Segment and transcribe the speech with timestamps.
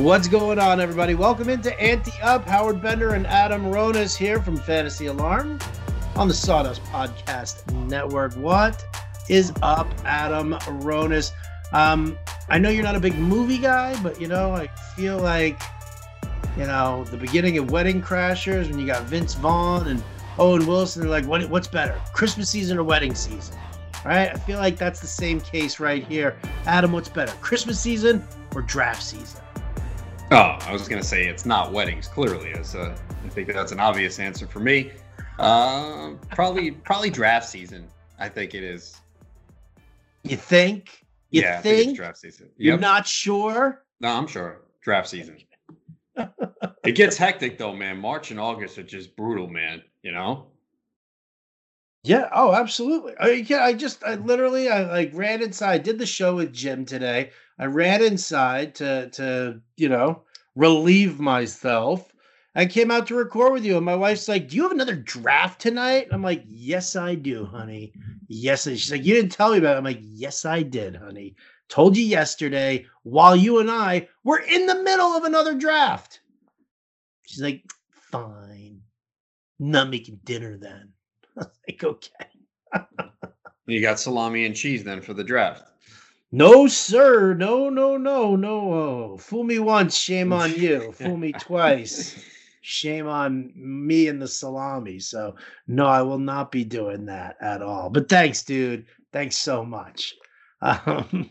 [0.00, 1.14] What's going on, everybody?
[1.14, 2.48] Welcome into Ante Up.
[2.48, 5.60] Howard Bender and Adam Ronis here from Fantasy Alarm
[6.16, 8.34] on the Sawdust Podcast Network.
[8.34, 8.84] What
[9.28, 11.30] is up, Adam Ronis?
[11.72, 12.18] Um,
[12.48, 14.66] I know you're not a big movie guy, but you know, I
[14.96, 15.60] feel like
[16.56, 20.02] you know the beginning of Wedding Crashers when you got Vince Vaughn and
[20.38, 21.02] Owen Wilson.
[21.02, 23.56] They're like, what, what's better, Christmas season or wedding season?
[24.04, 24.30] Right?
[24.30, 26.36] I feel like that's the same case right here.
[26.66, 29.42] Adam, what's better, Christmas season or draft season?
[30.32, 32.08] Oh, I was gonna say it's not weddings.
[32.08, 32.94] Clearly, as I
[33.28, 34.90] think that's an obvious answer for me.
[35.38, 37.86] Uh, probably, probably draft season.
[38.18, 38.98] I think it is.
[40.22, 41.04] You think?
[41.28, 41.74] You yeah, think?
[41.74, 42.48] I think it's draft season.
[42.56, 43.84] You're not sure?
[44.00, 44.62] No, I'm sure.
[44.80, 45.36] Draft season.
[46.16, 47.98] it gets hectic though, man.
[47.98, 49.82] March and August are just brutal, man.
[50.02, 50.46] You know.
[52.04, 52.30] Yeah.
[52.34, 53.12] Oh, absolutely.
[53.20, 53.64] I, yeah.
[53.64, 55.82] I just, I literally, I like ran inside.
[55.82, 57.32] Did the show with Jim today.
[57.62, 60.24] I ran inside to, to, you know,
[60.56, 62.12] relieve myself.
[62.56, 64.96] I came out to record with you, and my wife's like, "Do you have another
[64.96, 67.92] draft tonight?" I'm like, "Yes, I do, honey.
[68.26, 70.96] Yes." I-" She's like, "You didn't tell me about it." I'm like, "Yes, I did,
[70.96, 71.36] honey.
[71.68, 76.20] Told you yesterday while you and I were in the middle of another draft."
[77.28, 77.62] She's like,
[78.10, 78.80] "Fine.
[79.60, 80.92] Not making dinner then."
[81.36, 82.26] I was like, "Okay."
[83.66, 85.71] You got salami and cheese then for the draft.
[86.34, 87.34] No, sir.
[87.34, 88.72] No, no, no, no.
[88.72, 90.90] Oh, fool me once, shame on you.
[90.96, 92.18] Fool me twice,
[92.62, 94.98] shame on me and the salami.
[94.98, 97.90] So, no, I will not be doing that at all.
[97.90, 98.86] But thanks, dude.
[99.12, 100.14] Thanks so much.
[100.62, 101.28] Um,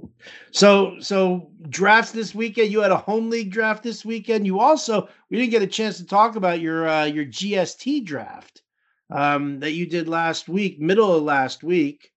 [0.50, 2.72] so, so drafts this weekend.
[2.72, 4.46] You had a home league draft this weekend.
[4.46, 8.62] You also we didn't get a chance to talk about your uh, your GST draft
[9.10, 12.12] um, that you did last week, middle of last week.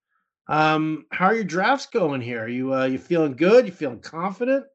[0.47, 2.43] Um, how are your drafts going here?
[2.43, 3.65] Are you uh, you feeling good?
[3.65, 4.65] You feeling confident?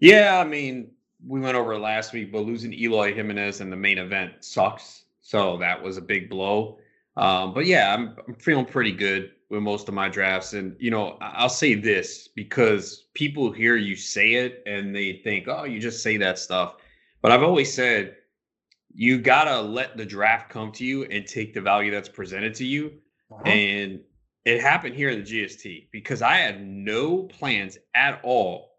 [0.00, 0.90] Yeah, I mean,
[1.26, 5.04] we went over it last week, but losing Eloy Jimenez in the main event sucks.
[5.22, 6.78] So that was a big blow.
[7.16, 10.52] Um, but yeah, I'm, I'm feeling pretty good with most of my drafts.
[10.52, 15.48] And, you know, I'll say this because people hear you say it and they think,
[15.48, 16.76] oh, you just say that stuff.
[17.22, 18.16] But I've always said,
[18.94, 22.54] you got to let the draft come to you and take the value that's presented
[22.56, 22.92] to you.
[23.44, 24.00] And
[24.46, 28.76] it happened here in the GST because I had no plans at all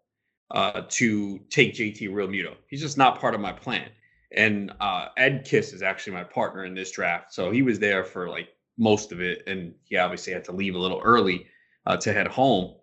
[0.50, 2.54] uh, to take JT Realmuto.
[2.68, 3.90] He's just not part of my plan.
[4.32, 8.02] And uh, Ed Kiss is actually my partner in this draft, so he was there
[8.02, 11.46] for like most of it, and he obviously had to leave a little early
[11.86, 12.74] uh, to head home.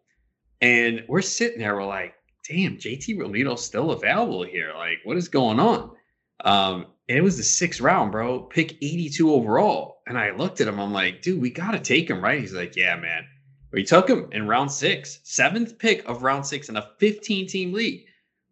[0.62, 2.16] And we're sitting there, we're like,
[2.47, 4.74] "Damn, JT Realmuto's still available here.
[4.75, 5.91] Like, what is going on?"
[6.44, 8.41] Um, and it was the sixth round, bro.
[8.41, 10.01] Pick 82 overall.
[10.07, 10.79] And I looked at him.
[10.79, 12.39] I'm like, dude, we got to take him, right?
[12.39, 13.25] He's like, yeah, man.
[13.71, 17.73] We took him in round six, seventh pick of round six in a 15 team
[17.73, 18.05] league.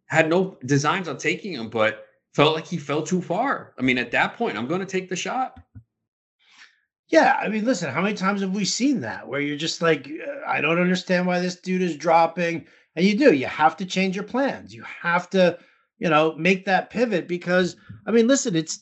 [0.06, 3.72] Had no designs on taking him, but felt like he fell too far.
[3.78, 5.58] I mean, at that point, I'm going to take the shot.
[7.08, 10.10] Yeah, I mean, listen, how many times have we seen that where you're just like,
[10.46, 12.66] I don't understand why this dude is dropping,
[12.96, 13.32] and you do.
[13.32, 14.74] You have to change your plans.
[14.74, 15.58] You have to,
[15.98, 17.76] you know, make that pivot because,
[18.06, 18.80] I mean, listen, it's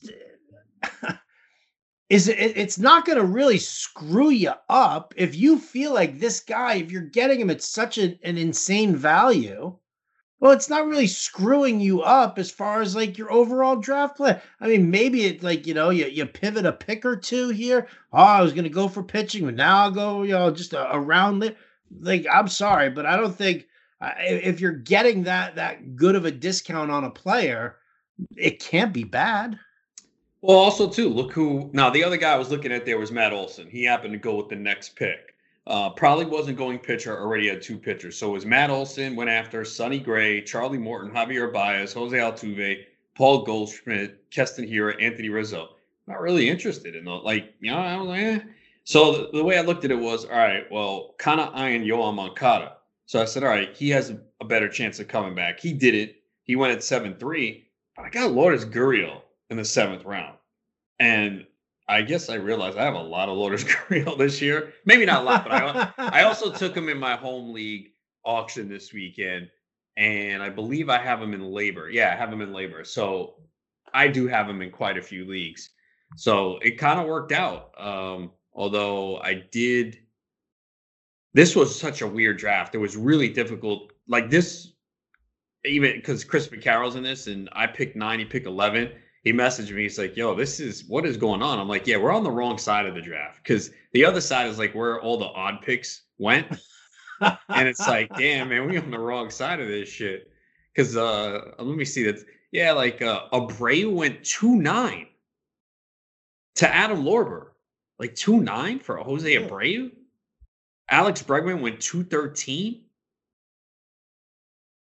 [2.09, 2.39] is it?
[2.39, 6.91] It's not going to really screw you up if you feel like this guy, if
[6.91, 9.77] you're getting him at such an, an insane value.
[10.41, 14.41] Well, it's not really screwing you up as far as like your overall draft plan.
[14.61, 17.87] I mean, maybe it like you know you you pivot a pick or two here.
[18.13, 20.75] Oh, I was going to go for pitching, but now I'll go you know just
[20.75, 21.57] around li-
[22.01, 23.69] like I'm sorry, but I don't think
[24.19, 27.77] if you're getting that that good of a discount on a player,
[28.37, 29.59] it can't be bad.
[30.41, 33.13] Well, also too, look who now the other guy I was looking at there was
[33.13, 33.69] Matt Olson.
[33.71, 35.35] He happened to go with the next pick.
[35.67, 38.19] Uh, probably wasn't going pitcher, already had two pitchers.
[38.19, 42.85] So it was Matt Olson went after Sonny Gray, Charlie Morton, Javier Baez, Jose Altuve,
[43.15, 45.77] Paul Goldschmidt, Keston Hiura, Anthony Rizzo.
[46.09, 48.41] Not really interested in the Like, you know, I was like, eh.
[48.85, 51.83] So the, the way I looked at it was, all right, well, kind of eyeing
[51.83, 52.79] Yoan Moncada.
[53.07, 55.61] So I said, all right, he has a better chance of coming back.
[55.61, 56.17] He did it.
[56.43, 57.72] He went at 7 3, but
[58.03, 60.37] I got Lourdes Gurriel in the seventh round.
[60.99, 61.47] And
[61.89, 64.73] I guess I realized I have a lot of Lourdes Gurriel this year.
[64.85, 67.89] Maybe not a lot, but I, I also took him in my home league
[68.25, 69.49] auction this weekend.
[69.97, 71.91] And I believe I have him in labor.
[71.91, 72.85] Yeah, I have him in labor.
[72.85, 73.35] So
[73.93, 75.71] I do have him in quite a few leagues.
[76.17, 77.71] So it kind of worked out.
[77.79, 79.99] Um, although I did
[81.35, 82.75] this was such a weird draft.
[82.75, 83.93] It was really difficult.
[84.07, 84.72] Like this,
[85.65, 88.91] even because Chris McCarroll's in this, and I picked nine, he picked eleven.
[89.25, 89.83] He messaged me.
[89.83, 92.31] He's like, "Yo, this is what is going on." I'm like, "Yeah, we're on the
[92.31, 95.61] wrong side of the draft because the other side is like where all the odd
[95.63, 96.47] picks went."
[97.21, 100.29] and it's like, damn, man, we on the wrong side of this shit.
[100.75, 102.19] because uh, let me see that.
[102.51, 105.07] Yeah, like uh, Abreu went two nine
[106.57, 107.49] to Adam Lorber,
[108.01, 109.41] like two nine for Jose Yeah.
[109.47, 109.93] Abreu.
[110.91, 112.83] Alex Bregman went two thirteen.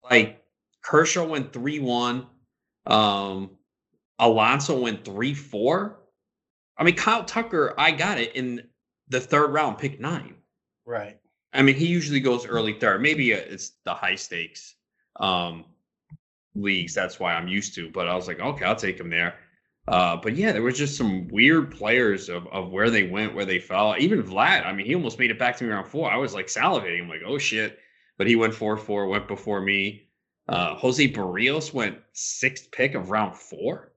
[0.10, 0.39] Like
[0.90, 2.26] Kershaw went three one.
[2.88, 3.52] Um,
[4.18, 6.00] Alonso went three four.
[6.80, 8.64] I mean, Kyle Tucker, I got it in
[9.08, 10.34] the third round, pick nine.
[10.88, 11.20] Right.
[11.54, 13.04] I mean, he usually goes early third.
[13.04, 14.76] Maybe uh, it's the high stakes
[15.20, 15.66] um,
[16.56, 16.96] leagues.
[16.96, 17.92] That's why I'm used to.
[17.92, 19.36] But I was like, okay, I'll take him there.
[19.88, 23.46] Uh, but yeah, there was just some weird players of, of where they went, where
[23.46, 23.94] they fell.
[24.00, 26.10] Even Vlad, I mean, he almost made it back to me around four.
[26.10, 27.04] I was like salivating.
[27.04, 27.78] I'm like, oh shit.
[28.18, 30.09] But he went four four, went before me.
[30.50, 33.94] Uh, Jose Berrios went sixth pick of round four.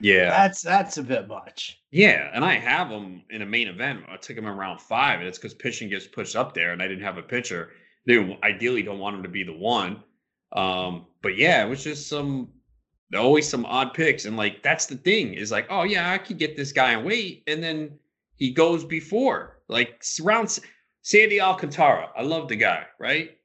[0.00, 0.30] Yeah.
[0.30, 1.80] That's that's a bit much.
[1.90, 4.04] Yeah, and I have him in a main event.
[4.08, 6.82] I took him in round five, and it's because pitching gets pushed up there, and
[6.82, 7.70] I didn't have a pitcher.
[8.06, 10.02] They ideally don't want him to be the one.
[10.52, 12.50] Um, but yeah, it was just some
[13.16, 16.38] always some odd picks, and like that's the thing is like, oh yeah, I could
[16.38, 17.98] get this guy and wait, and then
[18.36, 20.58] he goes before like s- round
[21.02, 22.10] Sandy Alcantara.
[22.16, 23.37] I love the guy, right?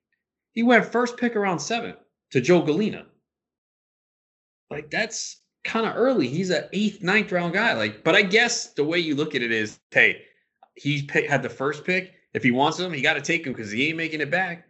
[0.53, 1.95] He went first pick around seven
[2.31, 3.05] to Joe Galena.
[4.69, 6.27] Like that's kind of early.
[6.27, 7.73] He's an eighth, ninth round guy.
[7.73, 10.21] Like, but I guess the way you look at it is, hey,
[10.75, 12.13] he pick, had the first pick.
[12.33, 14.67] If he wants him, he got to take him because he ain't making it back.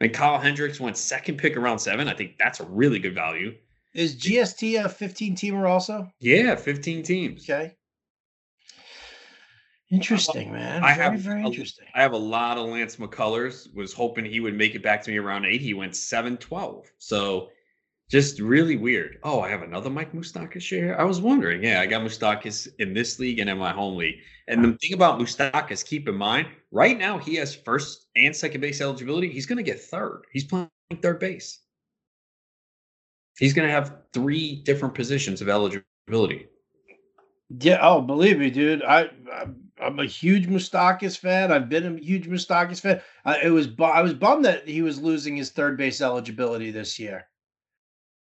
[0.00, 2.08] And Kyle Hendricks went second pick around seven.
[2.08, 3.54] I think that's a really good value.
[3.94, 6.10] Is GST a 15 teamer also?
[6.20, 7.48] Yeah, 15 teams.
[7.48, 7.74] Okay.
[9.90, 10.84] Interesting, man.
[10.84, 11.86] I very, have very interesting.
[11.94, 13.72] I have a lot of Lance McCullers.
[13.74, 15.62] Was hoping he would make it back to me around eight.
[15.62, 16.90] He went seven twelve.
[16.98, 17.48] So
[18.10, 19.18] just really weird.
[19.22, 20.98] Oh, I have another Mike Moustakas share.
[21.00, 21.62] I was wondering.
[21.62, 24.16] Yeah, I got Moustakas in this league and in my home league.
[24.46, 28.62] And the thing about Moustakas, keep in mind, right now he has first and second
[28.62, 29.30] base eligibility.
[29.30, 30.22] He's going to get third.
[30.32, 30.70] He's playing
[31.02, 31.60] third base.
[33.38, 36.46] He's going to have three different positions of eligibility.
[37.60, 37.78] Yeah.
[37.82, 38.82] Oh, believe me, dude.
[38.82, 39.46] I, I
[39.80, 41.52] I'm a huge Moustakas fan.
[41.52, 43.00] I've been a huge Moustakas fan.
[43.42, 46.98] It was bu- I was bummed that he was losing his third base eligibility this
[46.98, 47.28] year,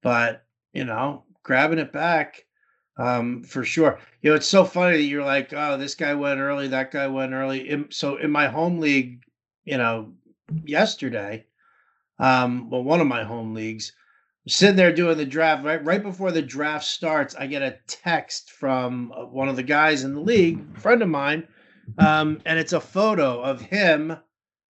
[0.02, 2.44] but you know, grabbing it back
[2.96, 3.98] um, for sure.
[4.22, 7.06] You know, it's so funny that you're like, oh, this guy went early, that guy
[7.06, 7.68] went early.
[7.68, 9.22] In, so in my home league,
[9.64, 10.12] you know,
[10.64, 11.46] yesterday,
[12.18, 13.92] um, well, one of my home leagues,
[14.48, 18.50] sitting there doing the draft right right before the draft starts i get a text
[18.50, 21.46] from one of the guys in the league friend of mine
[21.98, 24.16] um, and it's a photo of him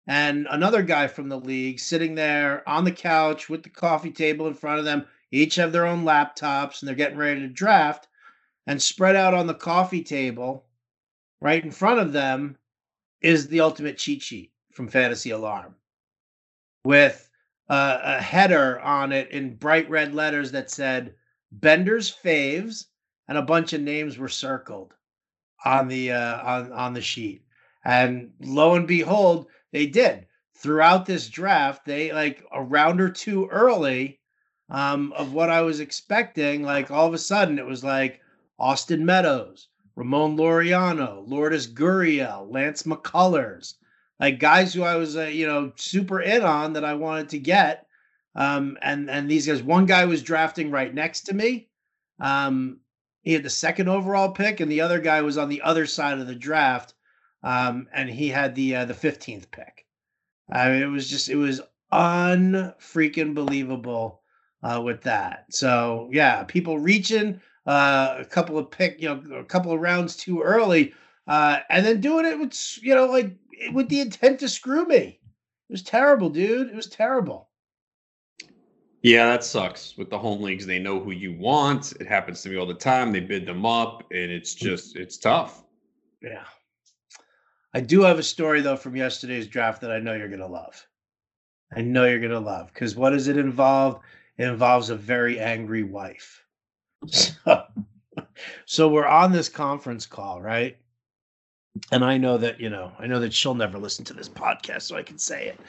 [0.07, 4.47] and another guy from the league sitting there on the couch with the coffee table
[4.47, 5.05] in front of them.
[5.31, 8.07] Each have their own laptops and they're getting ready to draft
[8.67, 10.65] and spread out on the coffee table
[11.41, 12.57] right in front of them
[13.21, 15.75] is the ultimate cheat sheet from fantasy alarm
[16.85, 17.29] with
[17.73, 21.15] uh, a header on it in bright red letters that said
[21.51, 22.85] Bender's faves,
[23.27, 24.93] and a bunch of names were circled
[25.65, 27.43] on the uh, on on the sheet.
[27.83, 31.83] And lo and behold, they did throughout this draft.
[31.83, 34.19] They like a round or two early
[34.69, 36.61] um, of what I was expecting.
[36.61, 38.21] Like all of a sudden, it was like
[38.59, 43.73] Austin Meadows, Ramon Laureano, Lourdes Gurriel, Lance McCullers
[44.19, 47.39] like guys who I was, uh, you know, super in on that I wanted to
[47.39, 47.87] get.
[48.35, 51.69] Um, and and these guys, one guy was drafting right next to me.
[52.19, 52.79] Um,
[53.21, 56.19] he had the second overall pick, and the other guy was on the other side
[56.19, 56.93] of the draft,
[57.43, 59.85] um, and he had the uh, the fifteenth pick.
[60.51, 61.61] I mean, it was just it was
[61.91, 64.21] unfreaking believable
[64.63, 65.45] uh, with that.
[65.49, 70.15] So yeah, people reaching uh, a couple of pick, you know, a couple of rounds
[70.15, 70.93] too early,
[71.27, 73.31] uh, and then doing it with you know like
[73.71, 75.19] with the intent to screw me.
[75.69, 76.69] It was terrible, dude.
[76.69, 77.49] It was terrible.
[79.01, 79.97] Yeah, that sucks.
[79.97, 81.91] With the home leagues, they know who you want.
[81.99, 83.11] It happens to me all the time.
[83.11, 84.65] They bid them up, and it's hmm.
[84.65, 85.63] just it's tough.
[86.21, 86.45] Yeah.
[87.73, 90.87] I do have a story though from yesterday's draft that I know you're gonna love.
[91.75, 93.99] I know you're gonna love because what does it involve?
[94.37, 96.43] It involves a very angry wife.
[97.45, 97.63] So,
[98.65, 100.77] so we're on this conference call, right?
[101.91, 104.83] And I know that you know, I know that she'll never listen to this podcast,
[104.83, 105.59] so I can say it.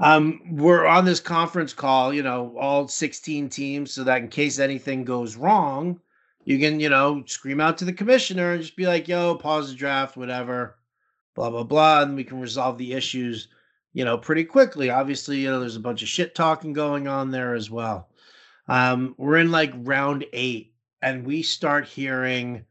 [0.00, 4.58] Um, we're on this conference call, you know, all 16 teams, so that in case
[4.58, 6.00] anything goes wrong,
[6.44, 9.70] you can, you know, scream out to the commissioner and just be like, yo, pause
[9.70, 10.76] the draft, whatever,
[11.34, 12.02] blah, blah, blah.
[12.02, 13.48] And we can resolve the issues,
[13.92, 14.90] you know, pretty quickly.
[14.90, 18.08] Obviously, you know, there's a bunch of shit talking going on there as well.
[18.66, 22.64] Um, we're in like round eight, and we start hearing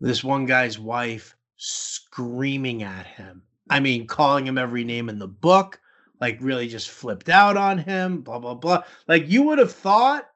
[0.00, 3.42] this one guy's wife screaming at him.
[3.68, 5.80] I mean, calling him every name in the book,
[6.20, 8.84] like really just flipped out on him, blah blah blah.
[9.08, 10.28] Like you would have thought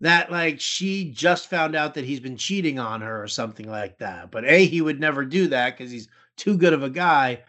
[0.00, 3.98] that like she just found out that he's been cheating on her or something like
[3.98, 4.30] that.
[4.30, 7.42] But A, he would never do that because he's too good of a guy.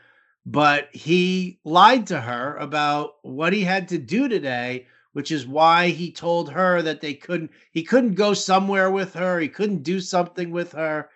[0.45, 5.89] But he lied to her about what he had to do today, which is why
[5.89, 9.99] he told her that they couldn't, he couldn't go somewhere with her, he couldn't do
[9.99, 11.09] something with her.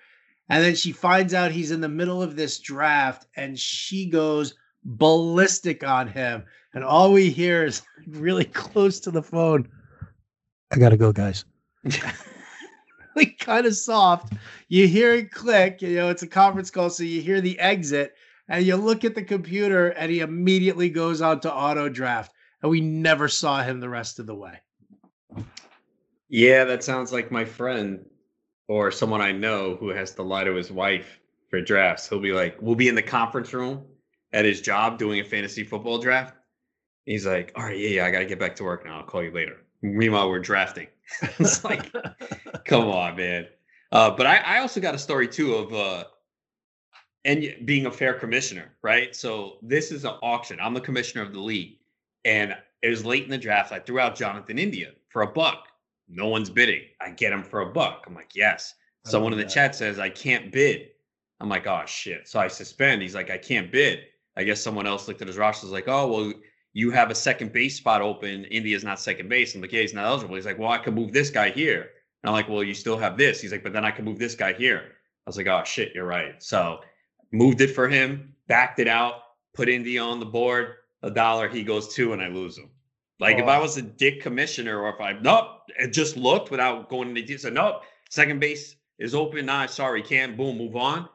[0.51, 4.53] And then she finds out he's in the middle of this draft and she goes
[4.83, 6.43] ballistic on him.
[6.73, 9.69] And all we hear is really close to the phone.
[10.69, 11.45] I gotta go, guys.
[13.15, 14.33] like kind of soft.
[14.67, 18.13] You hear it click, you know, it's a conference call, so you hear the exit,
[18.49, 22.33] and you look at the computer, and he immediately goes on to auto draft.
[22.61, 24.59] And we never saw him the rest of the way.
[26.27, 28.05] Yeah, that sounds like my friend
[28.67, 32.07] or someone I know who has to lie to his wife for drafts.
[32.07, 33.83] He'll be like, we'll be in the conference room
[34.33, 36.35] at his job doing a fantasy football draft.
[37.05, 38.99] He's like, all right, yeah, yeah, I got to get back to work now.
[38.99, 39.57] I'll call you later.
[39.81, 40.87] Meanwhile, we're drafting.
[41.39, 41.91] it's like,
[42.65, 43.47] come on, man.
[43.91, 46.03] Uh, but I, I also got a story too of uh,
[47.25, 49.15] and being a fair commissioner, right?
[49.15, 50.59] So this is an auction.
[50.61, 51.77] I'm the commissioner of the league,
[52.25, 53.71] and it was late in the draft.
[53.71, 55.67] I threw out Jonathan India for a buck.
[56.11, 56.83] No one's bidding.
[56.99, 58.03] I get him for a buck.
[58.05, 58.73] I'm like, yes.
[59.05, 60.89] Someone in the chat says I can't bid.
[61.39, 62.27] I'm like, oh shit.
[62.27, 63.01] So I suspend.
[63.01, 64.01] He's like, I can't bid.
[64.37, 65.65] I guess someone else looked at his roster.
[65.65, 66.33] Was like, oh well,
[66.73, 68.45] you have a second base spot open.
[68.45, 69.55] India's not second base.
[69.55, 70.35] I'm like, yeah, he's not eligible.
[70.35, 71.81] He's like, well, I could move this guy here.
[72.23, 73.41] And I'm like, well, you still have this.
[73.41, 74.83] He's like, but then I can move this guy here.
[75.25, 76.41] I was like, oh shit, you're right.
[76.41, 76.81] So
[77.31, 79.15] moved it for him, backed it out,
[79.53, 80.75] put India on the board.
[81.03, 82.69] A dollar, he goes two, and I lose him.
[83.21, 83.43] Like oh.
[83.43, 87.07] if I was a dick commissioner, or if I nope, it just looked without going
[87.07, 89.45] into detail, said nope, second base is open.
[89.45, 90.35] Nah, sorry, can't.
[90.35, 91.07] Boom, move on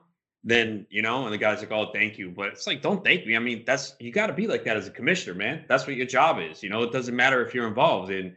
[0.47, 3.27] then you know, and the guy's like, "Oh, thank you," but it's like, don't thank
[3.27, 3.35] me.
[3.35, 5.65] I mean, that's you got to be like that as a commissioner, man.
[5.69, 6.63] That's what your job is.
[6.63, 8.13] You know, it doesn't matter if you're involved.
[8.13, 8.33] And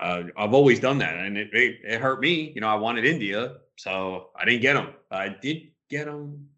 [0.00, 2.50] uh, I've always done that, and it, it, it hurt me.
[2.54, 4.94] You know, I wanted India, so I didn't get him.
[5.10, 6.48] I did get him.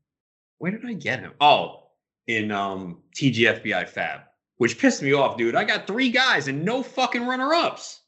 [0.58, 1.32] Where did I get him?
[1.40, 1.88] Oh,
[2.28, 4.20] in um TGFBI Fab,
[4.60, 5.54] which pissed me off, dude.
[5.54, 8.02] I got three guys and no fucking runner ups.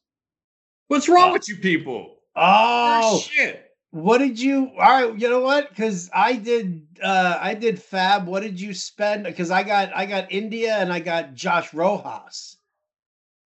[0.88, 1.32] What's wrong oh.
[1.32, 2.16] with you people?
[2.36, 3.70] Oh shit.
[3.90, 4.70] What did you?
[4.78, 5.70] All right, you know what?
[5.70, 8.26] Because I did, uh I did Fab.
[8.26, 9.24] What did you spend?
[9.24, 12.58] Because I got, I got India and I got Josh Rojas.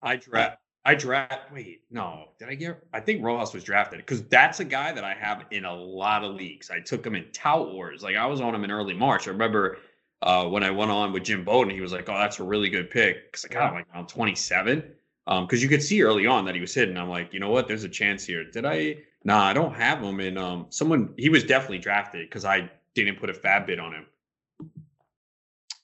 [0.03, 0.59] I draft.
[0.85, 1.53] I draft.
[1.53, 2.83] Wait, no, did I get?
[2.93, 6.25] I think Rojas was drafted because that's a guy that I have in a lot
[6.25, 6.71] of leagues.
[6.71, 8.03] I took him in Tout Wars.
[8.03, 9.29] Like I was on him in early March.
[9.29, 9.79] I remember
[10.23, 12.69] uh, when I went on with Jim Bowden, he was like, "Oh, that's a really
[12.69, 14.93] good pick." Because I got him like around 27.
[15.29, 16.97] Um, because you could see early on that he was hitting.
[16.97, 17.67] I'm like, you know what?
[17.67, 18.45] There's a chance here.
[18.45, 18.99] Did I?
[19.25, 20.21] Nah, I don't have him.
[20.21, 23.93] And um, someone he was definitely drafted because I didn't put a fab bid on
[23.93, 24.07] him.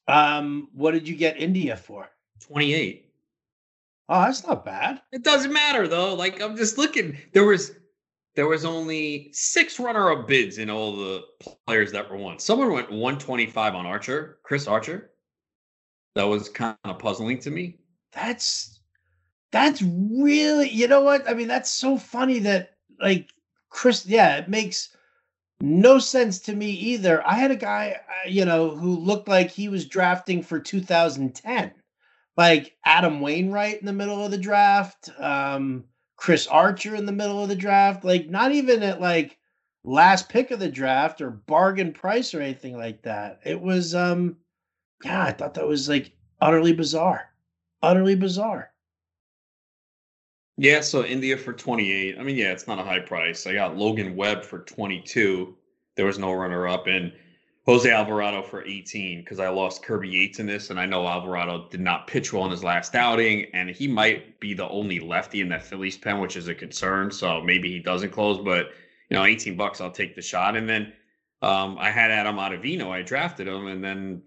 [0.08, 2.08] Um, what did you get India for?
[2.40, 3.12] Twenty eight.
[4.08, 5.00] Oh, that's not bad.
[5.12, 6.14] It doesn't matter though.
[6.14, 7.18] Like I'm just looking.
[7.32, 7.72] There was
[8.34, 11.22] there was only six runner-up bids in all the
[11.66, 12.38] players that were won.
[12.38, 15.10] Someone went 125 on Archer, Chris Archer.
[16.14, 17.78] That was kind of puzzling to me.
[18.12, 18.80] That's
[19.50, 21.28] that's really you know what?
[21.28, 23.30] I mean, that's so funny that like
[23.70, 24.94] Chris, yeah, it makes
[25.60, 27.26] no sense to me either.
[27.26, 31.72] I had a guy, uh, you know, who looked like he was drafting for 2010,
[32.36, 35.84] like Adam Wainwright in the middle of the draft, um,
[36.22, 39.40] Chris Archer in the middle of the draft, like not even at like
[39.82, 43.40] last pick of the draft or bargain price or anything like that.
[43.44, 44.36] It was, um,
[45.04, 47.28] yeah, I thought that was like utterly bizarre,
[47.82, 48.70] utterly bizarre.
[50.56, 52.16] Yeah, so India for 28.
[52.16, 53.44] I mean, yeah, it's not a high price.
[53.48, 55.56] I got Logan Webb for 22.
[55.96, 56.86] There was no runner up.
[56.86, 57.12] And
[57.66, 60.70] Jose Alvarado for 18 because I lost Kirby Yates in this.
[60.70, 63.46] And I know Alvarado did not pitch well in his last outing.
[63.54, 67.10] And he might be the only lefty in that Phillies pen, which is a concern.
[67.10, 68.38] So maybe he doesn't close.
[68.44, 68.70] But,
[69.10, 70.56] you know, 18 bucks, I'll take the shot.
[70.56, 70.92] And then
[71.40, 72.90] um, I had Adam Ottavino.
[72.90, 73.68] I drafted him.
[73.68, 74.22] And then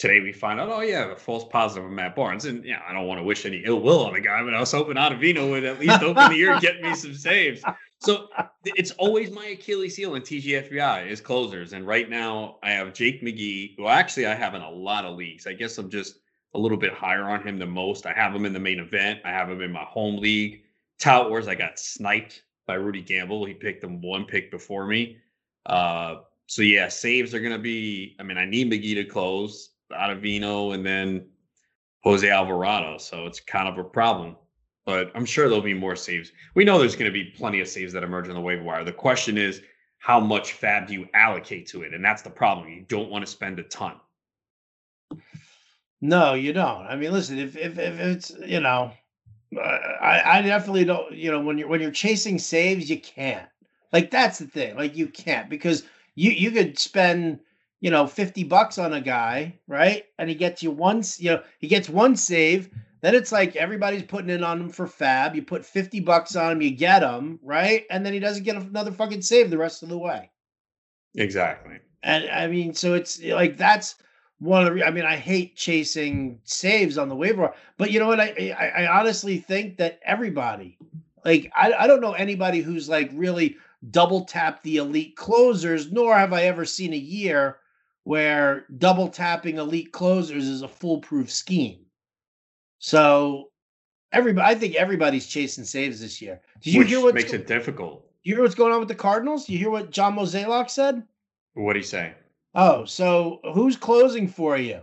[0.00, 2.94] today we find out, oh yeah, a false positive of Matt Barnes, and yeah, I
[2.94, 5.50] don't want to wish any ill will on the guy, but I was hoping Ottavino
[5.50, 7.62] would at least open the year and get me some saves.
[8.00, 8.28] So
[8.64, 13.22] it's always my Achilles heel in TGFBI is closers, and right now I have Jake
[13.22, 15.46] McGee, who actually I have in a lot of leagues.
[15.46, 16.16] I guess I'm just
[16.54, 18.06] a little bit higher on him than most.
[18.06, 19.20] I have him in the main event.
[19.24, 20.62] I have him in my home league.
[20.98, 23.44] Tout Wars, I got sniped by Rudy Gamble.
[23.44, 25.18] He picked him one pick before me.
[25.66, 26.16] Uh,
[26.46, 28.16] so yeah, saves are gonna be.
[28.18, 29.70] I mean, I need McGee to close.
[29.92, 31.26] Ottavino and then
[32.02, 32.96] Jose Alvarado.
[32.98, 34.36] So it's kind of a problem.
[34.86, 36.32] But I'm sure there'll be more saves.
[36.54, 38.84] We know there's going to be plenty of saves that emerge on the waiver wire.
[38.84, 39.62] The question is,
[39.98, 41.92] how much fab do you allocate to it?
[41.92, 42.68] And that's the problem.
[42.68, 43.96] You don't want to spend a ton.
[46.00, 46.86] No, you don't.
[46.86, 48.92] I mean, listen, if if, if it's you know,
[49.58, 51.12] I I definitely don't.
[51.12, 53.48] You know, when you're when you're chasing saves, you can't.
[53.92, 54.76] Like that's the thing.
[54.76, 55.84] Like you can't because
[56.14, 57.40] you you could spend
[57.80, 60.04] you know 50 bucks on a guy, right?
[60.18, 62.70] And he gets you once, you know, he gets one save.
[63.00, 65.34] Then it's like everybody's putting in on him for fab.
[65.34, 67.84] You put 50 bucks on him, you get him, right?
[67.90, 70.30] And then he doesn't get another fucking save the rest of the way.
[71.14, 71.78] Exactly.
[72.02, 73.96] And I mean, so it's like that's
[74.38, 74.84] one of the.
[74.84, 78.20] I mean, I hate chasing saves on the waiver, but you know what?
[78.20, 80.78] I I, I honestly think that everybody,
[81.24, 83.56] like, I I don't know anybody who's like really
[83.90, 87.58] double tap the elite closers, nor have I ever seen a year
[88.04, 91.84] where double tapping elite closers is a foolproof scheme.
[92.80, 93.50] So
[94.10, 96.40] everybody, I think everybody's chasing saves this year.
[96.62, 98.06] Did you Which hear what makes it difficult?
[98.22, 99.48] You hear what's going on with the Cardinals?
[99.48, 101.02] You hear what John Mozeliak said?
[101.54, 102.14] What did he say?
[102.54, 104.80] Oh, so who's closing for you?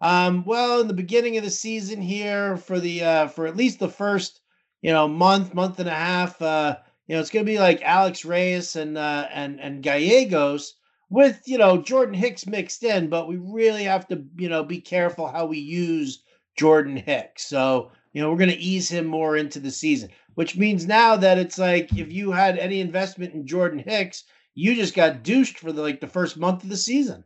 [0.00, 3.80] Um, well, in the beginning of the season here, for the uh, for at least
[3.80, 4.40] the first,
[4.82, 6.76] you know, month, month and a half, uh,
[7.06, 10.74] you know, it's going to be like Alex Reyes and uh, and and Gallegos
[11.08, 14.80] with you know Jordan Hicks mixed in, but we really have to you know be
[14.80, 16.22] careful how we use
[16.58, 17.46] Jordan Hicks.
[17.46, 21.16] So you know we're going to ease him more into the season, which means now
[21.16, 24.24] that it's like if you had any investment in Jordan Hicks,
[24.54, 27.24] you just got douched for the like the first month of the season.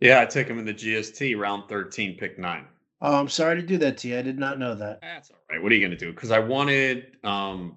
[0.00, 2.66] Yeah, I took him in the GST round 13, pick nine.
[3.00, 4.18] Oh, I'm sorry to do that to you.
[4.18, 5.00] I did not know that.
[5.00, 5.62] That's all right.
[5.62, 6.12] What are you gonna do?
[6.12, 7.76] Because I wanted um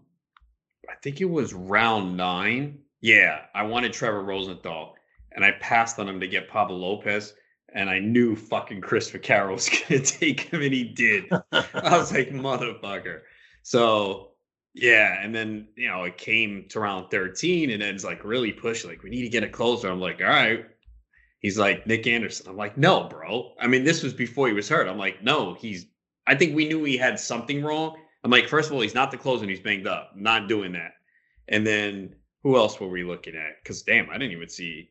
[0.90, 2.80] I think it was round nine.
[3.02, 4.96] Yeah, I wanted Trevor Rosenthal,
[5.32, 7.34] and I passed on him to get Pablo Lopez,
[7.74, 11.26] and I knew fucking Chris Vaccaro was gonna take him, and he did.
[11.52, 13.22] I was like, motherfucker.
[13.64, 14.32] So
[14.74, 18.52] yeah, and then you know it came to round 13, and then it's like really
[18.52, 19.90] push, like we need to get a closer.
[19.90, 20.66] I'm like, all right.
[21.40, 22.50] He's like Nick Anderson.
[22.50, 23.54] I'm like, no, bro.
[23.62, 24.90] I mean, this was before he was hurt.
[24.90, 25.86] I'm like, no, he's.
[26.28, 27.98] I think we knew he had something wrong.
[28.24, 30.12] I'm like, first of all, he's not the closer, and he's banged up.
[30.16, 30.92] not doing that.
[31.48, 33.62] And then who else were we looking at?
[33.64, 34.90] Because damn, I didn't even see.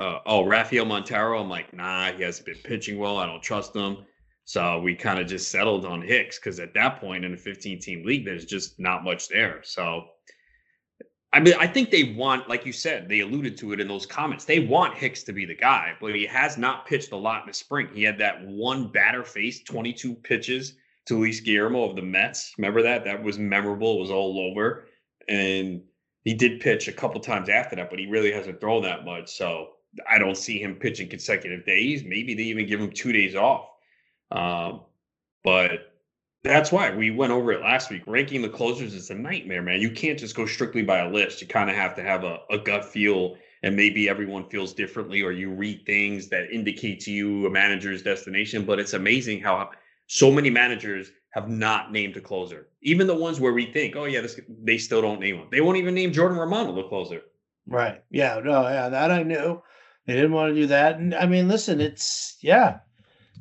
[0.00, 1.38] Uh, oh, Rafael Montero.
[1.38, 3.18] I'm like, nah, he hasn't been pitching well.
[3.18, 3.98] I don't trust him.
[4.44, 7.78] So we kind of just settled on Hicks because at that point in a 15
[7.80, 9.60] team league, there's just not much there.
[9.62, 10.06] So
[11.32, 14.04] I mean, I think they want, like you said, they alluded to it in those
[14.04, 14.44] comments.
[14.44, 17.46] They want Hicks to be the guy, but he has not pitched a lot in
[17.46, 17.88] the spring.
[17.94, 20.74] He had that one batter face, 22 pitches
[21.06, 22.54] to Luis Guillorme of the Mets.
[22.58, 23.04] Remember that?
[23.04, 23.96] That was memorable.
[23.96, 24.88] It was all over.
[25.28, 25.82] And
[26.24, 29.30] he did pitch a couple times after that, but he really hasn't thrown that much.
[29.36, 29.68] So
[30.08, 32.04] I don't see him pitching consecutive days.
[32.04, 33.68] Maybe they even give him two days off.
[34.30, 34.82] Um,
[35.42, 35.92] but
[36.42, 38.02] that's why we went over it last week.
[38.06, 39.80] Ranking the closers is a nightmare, man.
[39.80, 41.40] You can't just go strictly by a list.
[41.40, 45.22] You kind of have to have a, a gut feel, and maybe everyone feels differently,
[45.22, 48.64] or you read things that indicate to you a manager's destination.
[48.64, 49.70] But it's amazing how
[50.06, 52.68] so many managers have not named a closer.
[52.82, 55.48] Even the ones where we think, oh yeah, this, they still don't name them.
[55.50, 57.22] They won't even name Jordan Romano the closer.
[57.66, 58.02] Right.
[58.10, 58.40] Yeah.
[58.42, 58.62] No.
[58.62, 58.88] Yeah.
[58.88, 59.62] That I knew.
[60.06, 60.98] They didn't want to do that.
[60.98, 62.80] And I mean, listen, it's yeah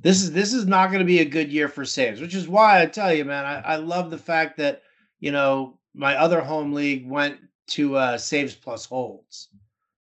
[0.02, 2.48] this is this is not going to be a good year for saves, which is
[2.48, 4.82] why I tell you, man, I, I love the fact that
[5.20, 9.50] you know my other home league went to uh, saves plus holds,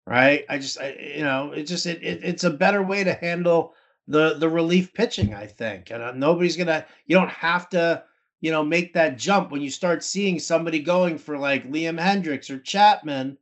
[0.06, 0.46] right?
[0.50, 3.74] I just I, you know it just it, it, it's a better way to handle
[4.08, 8.04] the the relief pitching, I think, and uh, nobody's gonna you don't have to
[8.42, 12.50] you know make that jump when you start seeing somebody going for like Liam Hendriks
[12.50, 13.38] or Chapman,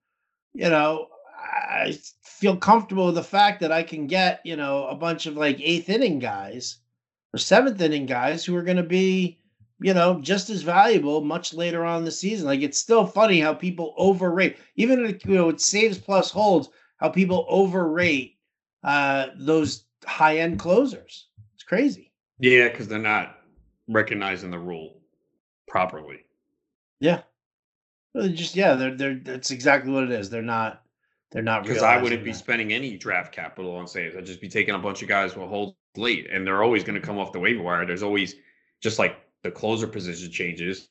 [0.54, 1.08] you know
[1.48, 5.38] I feel comfortable with the fact that I can get, you know, a bunch of
[5.38, 6.78] like eighth inning guys
[7.34, 9.40] or seventh inning guys who are going to be,
[9.80, 12.46] you know, just as valuable much later on in the season.
[12.48, 17.10] Like it's still funny how people overrate, even you know, it saves plus holds, how
[17.10, 18.38] people overrate
[18.84, 21.28] uh, those high end closers.
[21.56, 22.12] It's crazy.
[22.40, 23.38] Yeah, because they're not
[23.88, 25.00] recognizing the rule
[25.68, 26.26] properly.
[27.00, 27.22] Yeah.
[28.16, 30.30] Just yeah, they're they're that's exactly what it is.
[30.30, 30.82] They're not
[31.38, 34.16] they're not because I wouldn't be spending any draft capital on saves.
[34.16, 37.00] I'd just be taking a bunch of guys who hold late, and they're always going
[37.00, 37.86] to come off the waiver wire.
[37.86, 38.34] There's always
[38.82, 40.90] just like the closer position changes,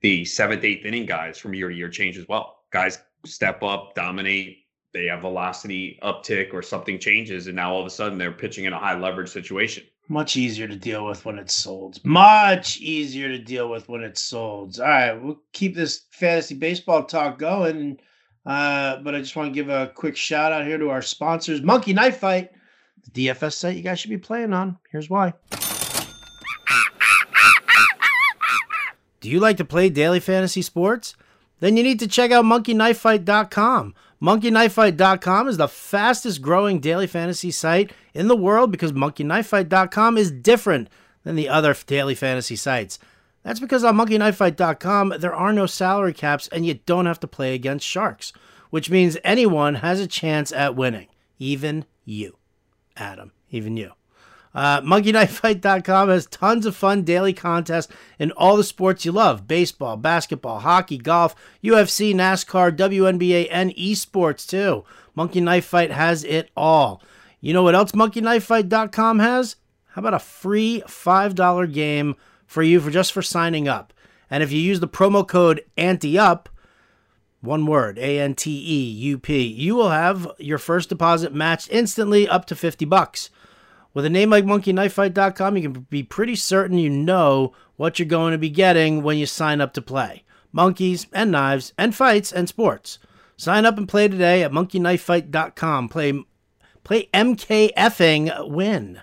[0.00, 2.58] the seventh, eighth inning guys from year to year change as well.
[2.70, 4.58] Guys step up, dominate.
[4.94, 8.66] They have velocity uptick or something changes, and now all of a sudden they're pitching
[8.66, 9.82] in a high leverage situation.
[10.08, 11.98] Much easier to deal with when it's sold.
[12.04, 14.78] Much easier to deal with when it's sold.
[14.78, 17.98] All right, we'll keep this fantasy baseball talk going.
[18.44, 21.62] Uh, but I just want to give a quick shout out here to our sponsors,
[21.62, 22.50] Monkey Knife Fight,
[23.04, 24.78] the DFS site you guys should be playing on.
[24.90, 25.34] Here's why.
[29.20, 31.14] Do you like to play daily fantasy sports?
[31.60, 33.94] Then you need to check out monkeyknifefight.com.
[34.22, 40.88] MonkeyKnifeFight.com is the fastest growing daily fantasy site in the world because MonkeyKnifeFight.com is different
[41.24, 43.00] than the other daily fantasy sites.
[43.42, 47.54] That's because on MonkeyKnifeFight.com there are no salary caps and you don't have to play
[47.54, 48.32] against sharks,
[48.70, 52.36] which means anyone has a chance at winning, even you,
[52.96, 53.92] Adam, even you.
[54.54, 59.96] Uh, MonkeyKnifeFight.com has tons of fun daily contests in all the sports you love baseball,
[59.96, 64.84] basketball, hockey, golf, UFC, NASCAR, WNBA, and esports too.
[65.14, 67.02] Monkey Knife Fight has it all.
[67.40, 69.56] You know what else MonkeyKnifeFight.com has?
[69.88, 72.16] How about a free $5 game
[72.52, 73.92] for you for just for signing up?
[74.30, 76.46] And if you use the promo code ANTEUP,
[77.40, 81.68] one word, A N T E U P, you will have your first deposit matched
[81.70, 83.30] instantly up to 50 bucks.
[83.94, 88.32] With a name like MonkeyKnifeFight.com, you can be pretty certain you know what you're going
[88.32, 90.24] to be getting when you sign up to play.
[90.50, 92.98] Monkeys and knives and fights and sports.
[93.36, 95.88] Sign up and play today at MonkeyKnifeFight.com.
[95.88, 96.24] Play,
[96.84, 99.02] play MKFing win.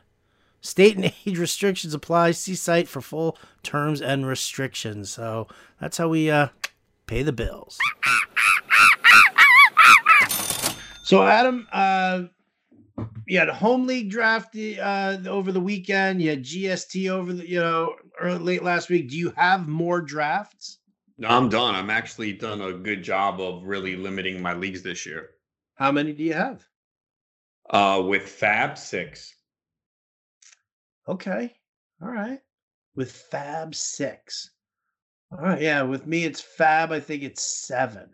[0.61, 2.31] State and age restrictions apply.
[2.31, 5.09] See site for full terms and restrictions.
[5.11, 5.47] So
[5.79, 6.49] that's how we uh,
[7.05, 7.77] pay the bills.
[11.03, 12.23] So Adam, uh,
[13.25, 16.21] you had a home league draft uh, over the weekend.
[16.21, 19.09] You had GST over the you know early, late last week.
[19.09, 20.77] Do you have more drafts?
[21.17, 21.75] No, I'm done.
[21.75, 25.31] I'm actually done a good job of really limiting my leagues this year.
[25.75, 26.63] How many do you have?
[27.69, 29.33] Uh, with Fab six.
[31.09, 31.55] Okay,
[32.01, 32.39] all right.
[32.95, 34.51] With Fab six.
[35.31, 35.81] All right, yeah.
[35.81, 36.91] With me, it's Fab.
[36.91, 38.09] I think it's seven.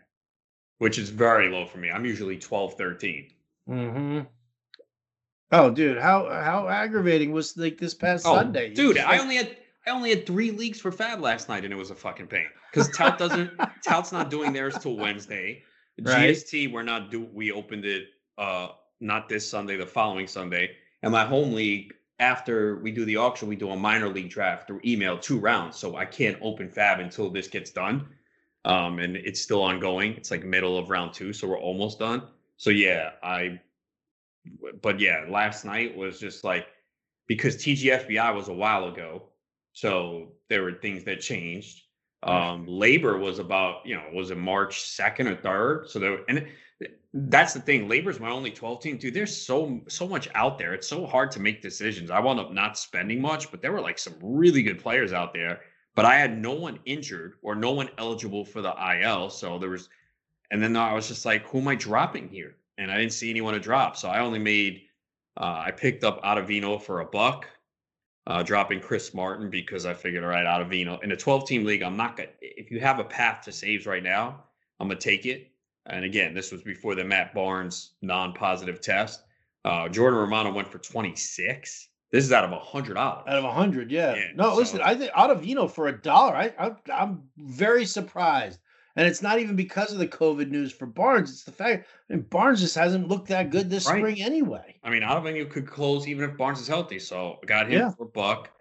[0.78, 1.90] Which is very low for me.
[1.90, 3.30] I'm usually 12, 13.
[3.70, 4.20] Mm-hmm.
[5.52, 8.70] Oh, dude, how how aggravating was like this past Oh, Sunday?
[8.70, 9.56] You dude, just, I only had
[9.86, 12.48] I only had three leagues for Fab last night, and it was a fucking pain
[12.72, 13.52] because Tout doesn't
[13.84, 15.64] Tout's not doing theirs till Wednesday.
[16.02, 16.32] Right.
[16.32, 20.72] GST, we're not do we opened it uh not this Sunday, the following Sunday,
[21.04, 21.94] and my home league.
[22.20, 25.78] After we do the auction, we do a minor league draft through email, two rounds.
[25.78, 28.08] So I can't open Fab until this gets done.
[28.64, 30.14] Um, and it's still ongoing.
[30.14, 32.24] It's like middle of round two, so we're almost done.
[32.58, 33.60] So yeah, I
[34.82, 36.68] but yeah, last night was just like
[37.28, 39.24] because TGFBI was a while ago,
[39.74, 41.84] so there were things that changed.
[42.24, 46.48] Um, labor was about you know was it March second or third, so there and
[47.14, 47.88] that's the thing.
[47.88, 49.14] Labor is my only twelve team, dude.
[49.14, 50.74] There's so so much out there.
[50.74, 52.10] It's so hard to make decisions.
[52.10, 55.34] I wound up not spending much, but there were like some really good players out
[55.34, 55.62] there.
[55.96, 59.70] But I had no one injured or no one eligible for the IL, so there
[59.70, 59.90] was
[60.52, 62.56] and then I was just like, who am I dropping here?
[62.78, 63.98] And I didn't see anyone to drop.
[63.98, 64.84] So I only made,
[65.38, 67.48] uh, I picked up Ottavino for a buck,
[68.28, 71.84] uh, dropping Chris Martin because I figured, all right, Ottavino in a 12 team league,
[71.84, 74.44] I'm not going to, if you have a path to saves right now,
[74.80, 75.52] I'm going to take it.
[75.88, 79.22] And again, this was before the Matt Barnes non positive test.
[79.64, 81.90] Uh, Jordan Romano went for 26.
[82.12, 82.98] This is out of a $100.
[82.98, 83.92] out of a hundred.
[83.92, 84.16] Yeah.
[84.16, 86.36] Yeah, No, listen, I think Ottavino for a dollar.
[86.36, 88.60] I, I I'm very surprised,
[88.96, 91.30] and it's not even because of the COVID news for Barnes.
[91.32, 94.00] It's the fact I mean, Barnes just hasn't looked that good this Right.
[94.00, 94.76] spring anyway.
[94.84, 97.00] I mean, Ottavino could close even if Barnes is healthy.
[97.00, 97.92] So I got him Yeah.
[97.92, 98.52] for a buck,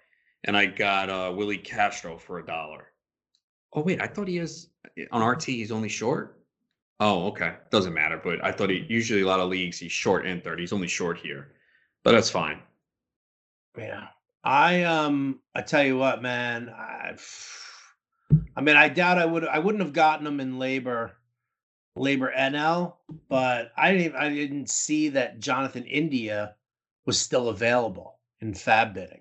[0.44, 2.92] and I got uh, Willie Castro for a dollar.
[3.72, 4.68] Oh wait, I thought he is
[5.10, 5.44] on RT.
[5.44, 6.40] He's only short.
[7.00, 8.20] Oh, okay, doesn't matter.
[8.22, 10.60] But I thought he usually a lot of leagues he's short and third.
[10.60, 11.52] He's only short here,
[12.04, 12.60] but that's fine.
[13.76, 14.08] Yeah.
[14.44, 16.68] I um I tell you what, man.
[16.68, 17.16] I
[18.56, 21.12] I mean, I doubt I would I wouldn't have gotten him in labor
[21.96, 22.94] labor NL,
[23.28, 26.54] but I didn't I didn't see that Jonathan India
[27.06, 29.20] was still available in fab bidding.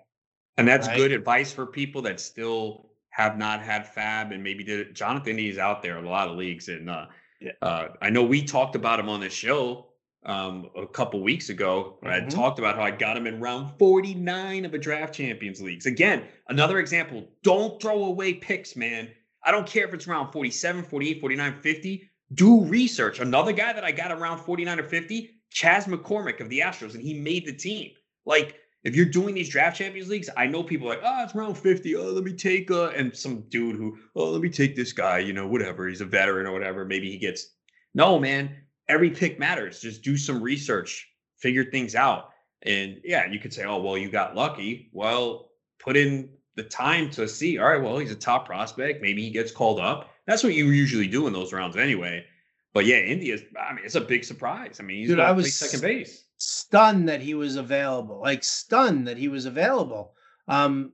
[0.58, 0.98] And that's Right.
[0.98, 4.94] good advice for people that still have not had Fab and maybe did it.
[4.94, 7.08] Jonathan is out there in a lot of leagues, and uh,
[7.40, 7.52] Yeah.
[7.62, 9.93] uh, I know we talked about him on the show
[10.26, 11.98] um, a couple weeks ago.
[12.04, 12.30] I Mhm.
[12.30, 15.86] talked about how I got him in round 49 of a draft champions leagues.
[15.86, 17.28] Again, another example.
[17.44, 19.10] Don't throw away picks, man.
[19.44, 22.10] I don't care if it's round 47, 48, 49, 50.
[22.34, 23.20] Do research.
[23.20, 27.04] Another guy that I got around 49 or 50, Chas McCormick of the Astros, and
[27.04, 27.92] he made the team.
[28.26, 31.36] Like, if you're doing these draft champions leagues, I know people are like, oh, it's
[31.36, 31.96] round 50.
[31.96, 35.20] Oh, let me take uh and some dude who, oh, let me take this guy,
[35.20, 35.88] you know, whatever.
[35.88, 36.86] He's a veteran or whatever.
[36.86, 37.56] Maybe he gets
[37.94, 38.56] no, man.
[38.90, 39.80] Every pick matters.
[39.80, 42.30] Just do some research, figure things out.
[42.64, 44.90] And yeah, you could say, oh, well, you got lucky.
[44.94, 49.02] Well, put in the time to see, all right, well, he's a top prospect.
[49.02, 50.10] Maybe he gets called up.
[50.28, 52.26] That's what you usually do in those rounds anyway.
[52.74, 54.78] But yeah, India's, I mean, it's a big surprise.
[54.80, 56.26] I mean, he's Dude, I was- second base.
[56.38, 60.14] stunned that he was available like stunned that he was available
[60.50, 60.92] um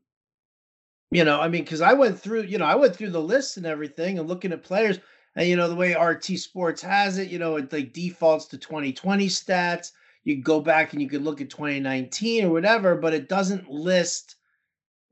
[1.10, 3.58] you know i mean because i went through you know i went through the list
[3.58, 5.00] and everything and looking at players
[5.40, 8.58] And you know, the way RT Sports has it, you know, it like defaults to
[8.58, 9.94] 2020 stats.
[10.26, 14.36] You go back and you could look at 2019 or whatever, but it doesn't list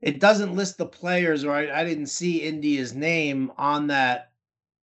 [0.02, 4.32] it doesn't list the players, or I, I didn't see India's name on that,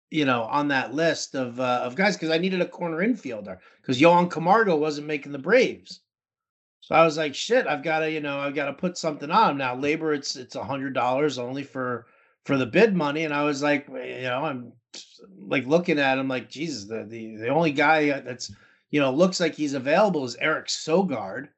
[0.08, 3.58] you know, on that list of uh, of guys because I needed a corner infielder
[3.82, 6.00] because Johan Camargo wasn't making the Braves.
[6.80, 9.30] So I was like, shit, I've got to, you know, I've got to put something
[9.30, 9.58] on him.
[9.58, 9.74] Now.
[9.76, 12.06] Labor, it's it's a hundred dollars only for
[12.46, 14.72] for the bid money, and I was like, you know, I'm
[15.46, 18.52] like looking at him like, Jesus, the the the only guy that's
[18.90, 21.48] you know looks like he's available is Eric Sogard.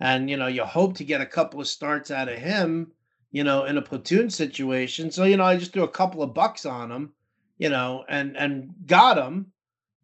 [0.00, 2.92] And you know you hope to get a couple of starts out of him
[3.32, 5.10] you know in a platoon situation.
[5.10, 7.12] So you know i just threw a couple of bucks on him
[7.58, 9.52] you know and and got him.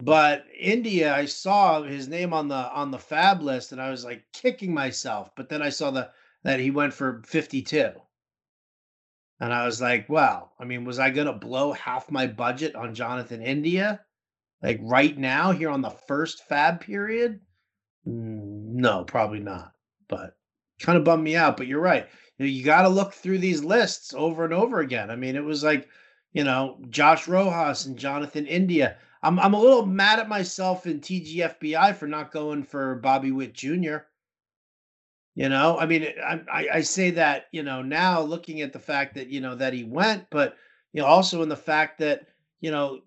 [0.02, 4.04] But india i saw his name on the on the fab list and i was
[4.04, 5.30] like kicking myself.
[5.34, 6.10] But then i saw the
[6.42, 7.92] that he went for 52
[9.40, 12.74] and i was like well i mean was i going to blow half my budget
[12.74, 14.00] on jonathan india
[14.62, 17.40] like right now here on the first fab period
[18.06, 19.72] mm, no probably not
[20.08, 20.36] but
[20.80, 21.56] kind of bummed me out.
[21.56, 22.06] But you're right.
[22.38, 25.10] You, know, you got to look through these lists over and over again.
[25.10, 25.88] I mean, it was like,
[26.32, 28.96] you know, Josh Rojas and Jonathan India.
[29.22, 33.54] I'm I'm a little mad at myself in TGFBI for not going for Bobby Witt
[33.54, 33.98] Jr.
[35.36, 39.14] You know, I mean, I, I, say that you know now looking at the fact
[39.14, 40.56] that you know that he went, but
[40.92, 42.26] you know also in the fact that
[42.60, 43.00] you know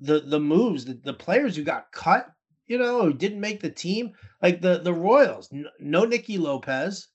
[0.00, 2.34] the the moves, the, the players who got cut
[2.66, 7.08] you know, who didn't make the team, like the the Royals, no Nicky Lopez,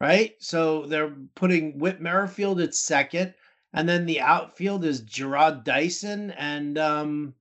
[0.00, 0.34] right?
[0.40, 3.34] So they're putting Whit Merrifield at second,
[3.72, 7.34] and then the outfield is Jarrod Dyson and um,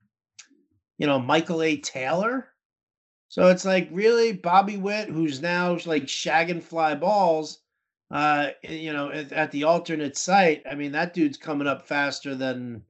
[0.98, 1.78] you know Michael A.
[1.78, 2.48] Taylor.
[3.32, 7.60] So it's like really Bobby Witt, who's now like shagging fly balls,
[8.12, 10.64] uh, you know, at, at the alternate site.
[10.70, 12.84] I mean, that dude's coming up faster than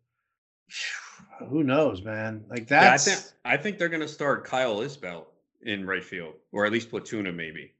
[1.48, 2.44] who knows, man?
[2.50, 2.82] Like that.
[2.82, 5.26] Yeah, I think I think they're going to start Kyle Isbel
[5.62, 7.74] in right field, or at least platoon maybe.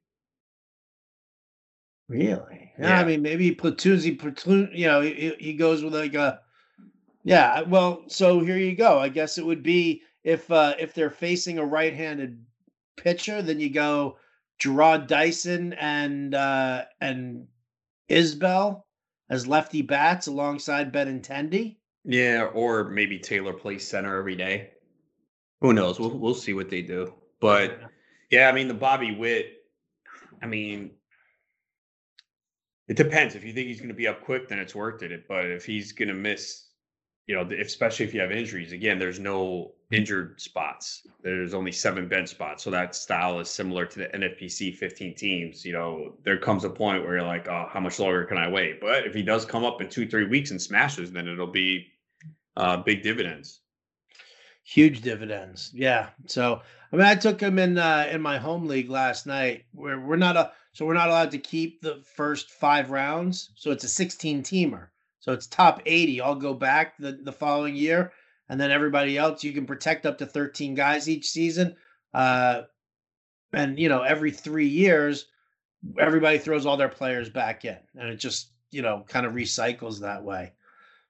[2.10, 2.74] Really?
[2.78, 3.00] Yeah, yeah.
[3.00, 4.04] I mean, maybe platoons.
[4.04, 4.70] He platoon.
[4.72, 6.42] You know, he, he goes with like a.
[7.24, 7.62] Yeah.
[7.62, 9.00] Well, so here you go.
[9.00, 12.46] I guess it would be if uh if they're facing a right-handed
[12.98, 14.18] pitcher, then you go
[14.60, 17.48] Jarrod Dyson and uh and
[18.10, 18.84] Isbel
[19.30, 21.78] as lefty bats alongside Benintendi.
[22.04, 24.72] Yeah, or maybe Taylor plays center every day.
[25.62, 26.00] Who knows?
[26.00, 27.14] We'll we'll see what they do.
[27.40, 27.80] But
[28.30, 29.58] yeah, I mean the Bobby Witt.
[30.42, 30.92] I mean,
[32.88, 33.36] it depends.
[33.36, 35.28] If you think he's going to be up quick, then it's worth it.
[35.28, 36.68] But if he's going to miss,
[37.28, 41.06] you know, especially if you have injuries, again, there's no injured spots.
[41.22, 42.64] There's only seven bench spots.
[42.64, 45.66] So that style is similar to the NFPC 15 teams.
[45.66, 48.48] You know, there comes a point where you're like, oh, how much longer can I
[48.48, 48.80] wait?
[48.80, 51.88] But if he does come up in two, three weeks and smashes, then it'll be
[52.58, 53.60] uh, big dividends.
[54.64, 56.10] Huge dividends, yeah.
[56.28, 59.66] So I mean, I took him in uh, in my home league last night.
[59.74, 63.52] Where we're not a so we're not allowed to keep the first five rounds.
[63.56, 64.88] So it's a 16 teamer.
[65.20, 66.22] So it's top 80.
[66.22, 68.14] I'll go back the, the following year,
[68.52, 71.74] and then everybody else you can protect up to 13 guys each season.
[72.14, 72.64] Uh,
[73.54, 75.28] and you know, every three years,
[75.98, 80.02] everybody throws all their players back in, and it just you know kind of recycles
[80.02, 80.52] that way.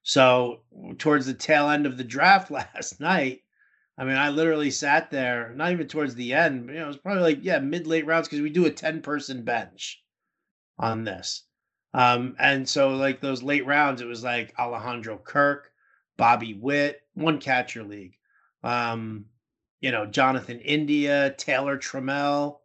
[0.04, 0.62] So
[1.00, 3.42] towards the tail end of the draft last night,
[3.98, 6.90] I mean, I literally sat there, not even towards the end, but, you know, it
[6.90, 10.04] was probably like, yeah, mid late rounds because we do a 10 person bench
[10.78, 11.44] on this.
[11.94, 15.72] Um, and so like those late rounds, it was like Alejandro Kirk,
[16.18, 18.18] Bobby Witt, one catcher league.
[18.64, 19.26] Um,
[19.80, 22.60] you know, Jonathan India, Taylor Trammell,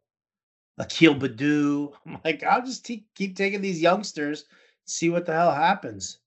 [0.79, 1.93] Akil Baddoo.
[2.07, 4.45] I'm like, I'll just keep taking these youngsters,
[4.85, 6.19] see what the hell happens.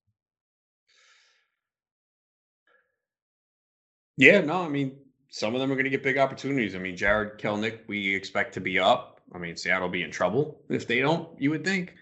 [4.18, 4.98] Yeah, no, I mean,
[5.30, 6.76] some of them are going to get big opportunities.
[6.76, 9.22] I mean, Jarred Kelenic, we expect to be up.
[9.34, 11.30] I mean, Seattle will be in trouble if they don't.
[11.40, 11.96] You would think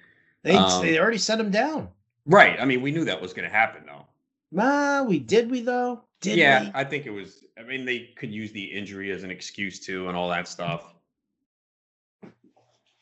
[0.44, 1.90] they um, they already set him down.
[2.26, 2.60] Right.
[2.60, 4.06] I mean, we knew that was going to happen, though.
[4.52, 6.04] Nah, we did we though?
[6.22, 6.72] Did yeah, we?
[6.74, 7.44] I think it was.
[7.60, 10.94] I mean, they could use the injury as an excuse too, and all that stuff.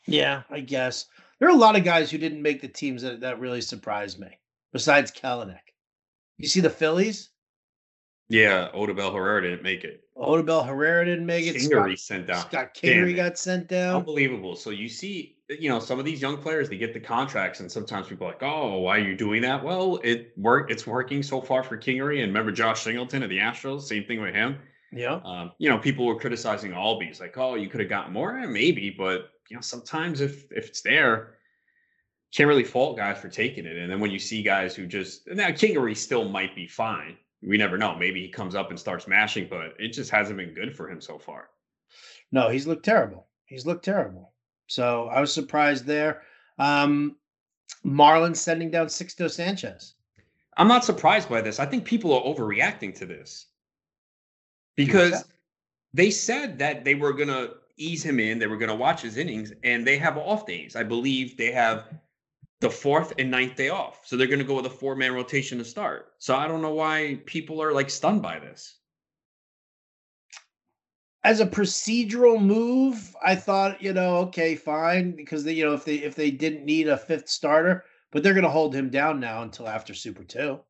[0.06, 1.06] Yeah, I guess
[1.38, 4.18] there are a lot of guys who didn't make the teams that that really surprised
[4.18, 4.38] me.
[4.72, 5.72] Besides Kelenic,
[6.38, 7.30] you see the Phillies.
[8.28, 10.02] Yeah, Odubel Herrera didn't make it.
[10.16, 11.56] Odubel Herrera didn't make it.
[11.56, 12.40] Kingery sent down.
[12.48, 13.96] Scott Kingery got sent down.
[13.96, 14.56] Unbelievable.
[14.56, 17.70] So you see, you know, some of these young players, they get the contracts, and
[17.70, 19.62] sometimes people are like, oh, why are you doing that?
[19.62, 20.70] Well, it work.
[20.70, 22.22] It's working so far for Kingery.
[22.22, 24.58] And remember Josh Singleton of the Astros, same thing with him.
[24.90, 25.20] Yeah.
[25.24, 28.36] Um, you know, people were criticizing Albies, like, oh, you could have gotten more.
[28.38, 31.34] Eh, maybe, but you know, sometimes if if it's there,
[32.34, 33.76] can't really fault guys for taking it.
[33.76, 37.56] And then when you see guys who just now Kingery still might be fine we
[37.56, 37.94] never know.
[37.94, 41.00] Maybe he comes up and starts mashing, but it just hasn't been good for him
[41.00, 41.48] so far.
[42.32, 43.28] No, he's looked terrible.
[43.46, 44.32] He's looked terrible.
[44.66, 46.22] So I was surprised there.
[46.58, 47.16] Um,
[47.84, 49.94] Marlins sending down Sixto Sanchez.
[50.56, 51.60] I'm not surprised by this.
[51.60, 53.46] I think people are overreacting to this
[54.74, 55.24] because
[55.94, 59.02] they said that they were going to ease him in, they were going to watch
[59.02, 60.74] his innings, and they have off days.
[60.74, 61.84] I believe they have
[62.60, 64.00] the fourth and ninth day off.
[64.04, 66.12] So they're going to go with a four man rotation to start.
[66.18, 68.78] So I don't know why people are like stunned by this.
[71.24, 75.84] As a procedural move, I thought, you know, okay, fine, because they, you know, if
[75.84, 79.18] they if they didn't need a fifth starter, but they're going to hold him down
[79.18, 80.60] now until after Super Two.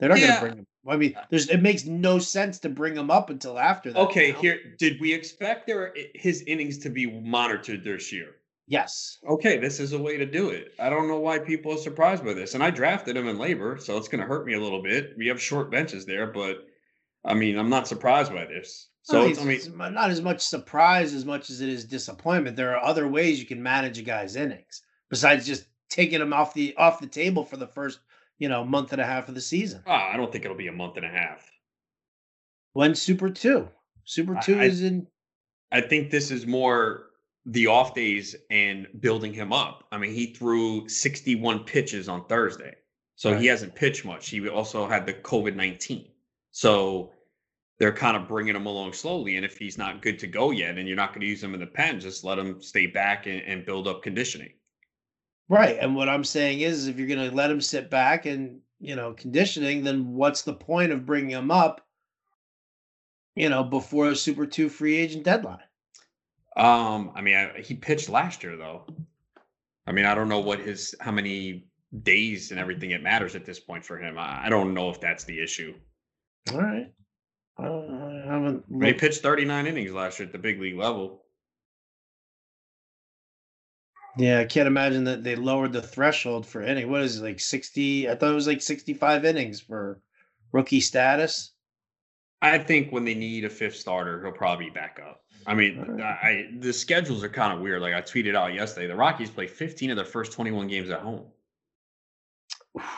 [0.00, 0.26] They're not Yeah.
[0.26, 0.66] going to bring him.
[0.86, 4.00] I mean, there's it makes no sense to bring him up until after that.
[4.00, 4.40] Okay, now.
[4.40, 8.34] here did we expect their his innings to be monitored this year?
[8.66, 9.18] Yes.
[9.28, 10.72] Okay, this is a way to do it.
[10.78, 12.54] I don't know why people are surprised by this.
[12.54, 15.12] And I drafted him in LABR, so it's going to hurt me a little bit.
[15.18, 16.66] We have short benches there, but
[17.24, 18.88] I mean, I'm not surprised by this.
[19.02, 22.56] So So it's, I mean, not as much surprise as much as it is disappointment.
[22.56, 26.54] There are other ways you can manage a guy's innings besides just taking him off
[26.54, 28.00] the off the table for the first,
[28.38, 29.82] you know, month and a half of the season.
[29.86, 31.50] ah, I don't think it'll be a month and a half.
[32.72, 33.68] When Super Two,
[34.04, 35.06] Super Two I- is in.
[35.70, 37.06] I think this is more
[37.46, 39.84] the off days and building him up.
[39.92, 42.74] I mean, he threw 61 pitches on Thursday.
[43.16, 44.28] So he hasn't pitched much.
[44.28, 46.08] He also had the COVID 19.
[46.50, 47.12] So
[47.78, 49.36] they're kind of bringing him along slowly.
[49.36, 51.54] And if he's not good to go yet and you're not going to use him
[51.54, 54.52] in the pen, just let him stay back and, and build up conditioning.
[55.48, 55.76] Right.
[55.80, 58.96] And what I'm saying is, if you're going to let him sit back and, you
[58.96, 61.86] know, conditioning, then what's the point of bringing him up,
[63.36, 65.58] you know, before a Super 2 free agent deadline?
[66.56, 68.86] Um, I mean, I, he pitched last year though.
[69.86, 71.66] I mean, I don't know what his how many
[72.02, 74.18] days and everything it matters at this point for him.
[74.18, 75.74] I, I don't know if that's the issue.
[76.52, 76.92] All right.
[77.58, 78.64] Uh, I haven't.
[78.68, 81.22] I mean, he pitched 39 innings last year at the big league level.
[84.16, 86.90] Yeah, I can't imagine that they lowered the threshold for inning.
[86.90, 88.08] What is it, like 60?
[88.08, 90.00] I thought it was like 65 innings for
[90.52, 91.53] rookie status.
[92.44, 95.22] I think when they need a fifth starter, he'll probably be back up.
[95.46, 97.80] I mean, I, I the schedules are kind of weird.
[97.80, 101.00] Like I tweeted out yesterday, the Rockies play 15 of their first 21 games at
[101.00, 101.24] home,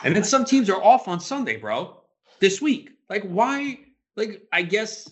[0.03, 2.01] and then some teams are off on Sunday, bro.
[2.39, 3.79] This week, like why?
[4.17, 5.09] Like I guess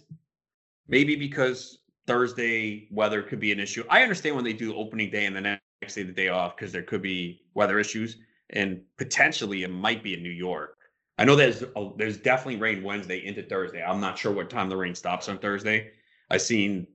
[0.88, 3.84] maybe because Thursday weather could be an issue.
[3.90, 6.72] I understand when they do opening day and the next day the day off because
[6.72, 8.18] there could be weather issues
[8.52, 10.75] and potentially it might be in New York.
[11.18, 13.82] I know there's a, there's definitely rain Wednesday into Thursday.
[13.82, 15.92] I'm not sure what time the rain stops on Thursday.
[16.30, 16.88] I seen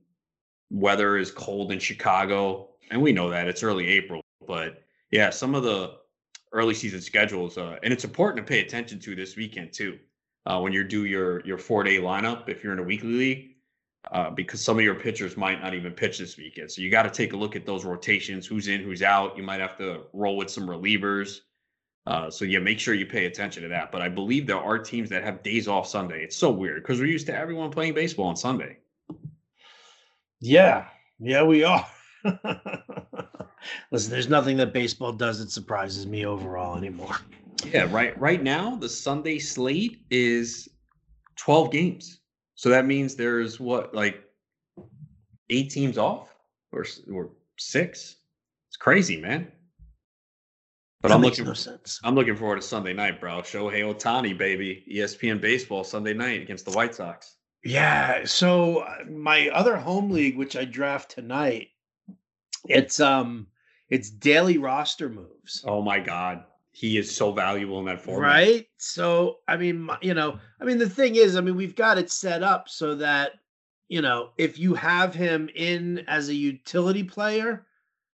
[0.69, 4.21] weather is cold in Chicago, and we know that it's early April.
[4.47, 5.95] But yeah, some of the
[6.53, 9.97] early season schedules, uh, and it's important to pay attention to this weekend too,
[10.45, 13.55] uh, when you do your your four day lineup if you're in a weekly league,
[14.11, 16.71] uh, because some of your pitchers might not even pitch this weekend.
[16.71, 19.37] So you got to take a look at those rotations, who's in, who's out.
[19.37, 21.39] You might have to roll with some relievers.
[22.07, 23.91] Uh, so yeah, make sure you pay attention to that.
[23.91, 26.23] But I believe there are teams that have days off Sunday.
[26.23, 28.77] It's so weird because we're used to everyone playing baseball on Sunday.
[30.39, 30.87] Yeah.
[31.19, 31.85] Yeah, we are.
[33.91, 37.17] Listen, there's nothing that baseball does that surprises me overall anymore.
[37.71, 38.19] Yeah, right.
[38.19, 40.67] Right now, the Sunday slate is
[41.35, 42.21] 12 games.
[42.55, 44.23] So that means there's what, like
[45.51, 46.33] eight teams off
[46.71, 48.15] or, or six?
[48.69, 49.51] It's crazy, man.
[51.01, 51.99] But That I'm makes looking, no sense.
[52.03, 53.41] I'm looking forward to Sunday night, bro.
[53.41, 54.85] Shohei Ohtani, baby.
[54.91, 57.37] ESPN baseball Sunday night against the White Sox.
[57.63, 58.23] Yeah.
[58.25, 61.69] So uh, my other home league, which I draft tonight,
[62.67, 63.47] it's um
[63.89, 65.63] it's daily roster moves.
[65.67, 66.43] Oh my God.
[66.73, 68.29] He is so valuable in that format.
[68.29, 68.67] Right.
[68.77, 72.09] So, I mean, you know, I mean, the thing is, I mean, we've got it
[72.09, 73.33] set up so that,
[73.89, 77.65] you know, if you have him in as a utility player,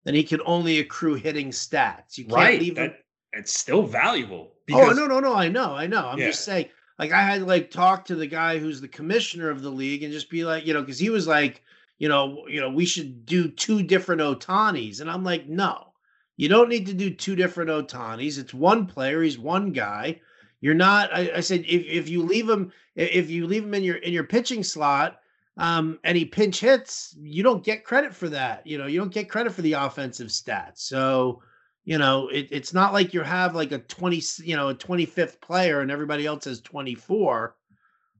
[0.08, 2.18] then he can only accrue hitting stats.
[2.18, 2.62] You can't Right.
[2.62, 2.94] leave him.
[3.34, 4.54] It's still valuable.
[4.72, 5.36] Oh, no, no, no.
[5.36, 5.76] I know.
[5.76, 6.08] I know.
[6.08, 6.28] I'm Yeah.
[6.28, 9.70] just saying, like, I had like, talk to the guy who's the commissioner of the
[9.70, 11.62] league and just be like, you know, because he was like,
[12.00, 15.02] you know, you know, we should do two different Ohtanis.
[15.02, 15.92] And I'm like, no,
[16.38, 18.38] you don't need to do two different Ohtanis.
[18.40, 19.22] It's one player.
[19.22, 20.22] He's one guy.
[20.62, 21.14] You're not.
[21.14, 24.14] I, I said if, if you leave him if you leave him in your in
[24.14, 25.20] your pitching slot,
[25.58, 28.66] um, and he pinch hits, you don't get credit for that.
[28.66, 30.80] You know, you don't get credit for the offensive stats.
[30.80, 31.42] So,
[31.86, 35.42] you know, it, it's not like you have like a 20, you know, a 25th
[35.42, 37.56] player and everybody else has 24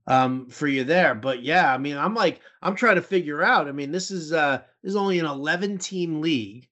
[0.06, 1.14] um for you there.
[1.14, 3.68] But yeah, I mean, I'm like, I'm trying to figure out.
[3.68, 6.68] I mean, this is uh this is only an 11 team league,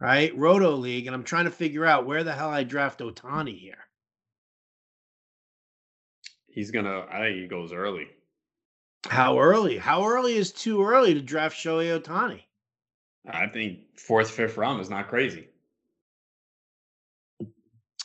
[0.00, 0.36] right?
[0.36, 3.84] Roto league, and I'm trying to figure out where the hell I draft Ohtani here.
[6.54, 7.04] he's gonna.
[7.10, 8.08] I think he goes early.
[9.08, 9.76] How early?
[9.76, 12.42] How early is too early to draft Shohei Ohtani?
[13.26, 15.48] I think fourth, fifth round is not crazy.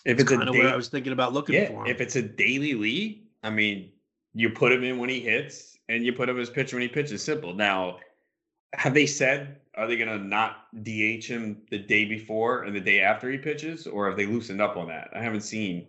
[0.05, 1.85] If it's a Kind of I was thinking about looking yeah, for.
[1.85, 1.87] him.
[1.87, 3.91] if it's a daily league, I mean,
[4.33, 6.87] you put him in when he hits, and you put him as pitcher when he
[6.87, 7.21] pitches.
[7.23, 7.53] Simple.
[7.53, 7.99] Now,
[8.73, 12.99] have they said are they gonna not DH him the day before and the day
[12.99, 15.09] after he pitches, or have they loosened up on that?
[15.13, 15.87] I haven't seen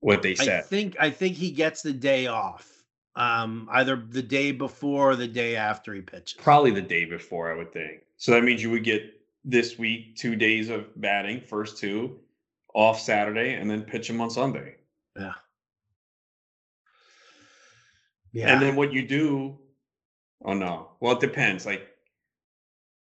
[0.00, 0.60] what they said.
[0.60, 2.73] I think I think he gets the day off.
[3.16, 6.36] Um, either the day before or the day after he pitches.
[6.40, 8.02] Probably the day before, I would think.
[8.16, 12.18] So that means you would get this week two days of batting, first two,
[12.74, 14.76] off Saturday, and then pitch him on Sunday.
[15.16, 15.34] Yeah.
[18.32, 18.52] Yeah.
[18.52, 19.58] And then what you do,
[20.44, 20.88] oh no.
[20.98, 21.64] Well, it depends.
[21.64, 21.86] Like,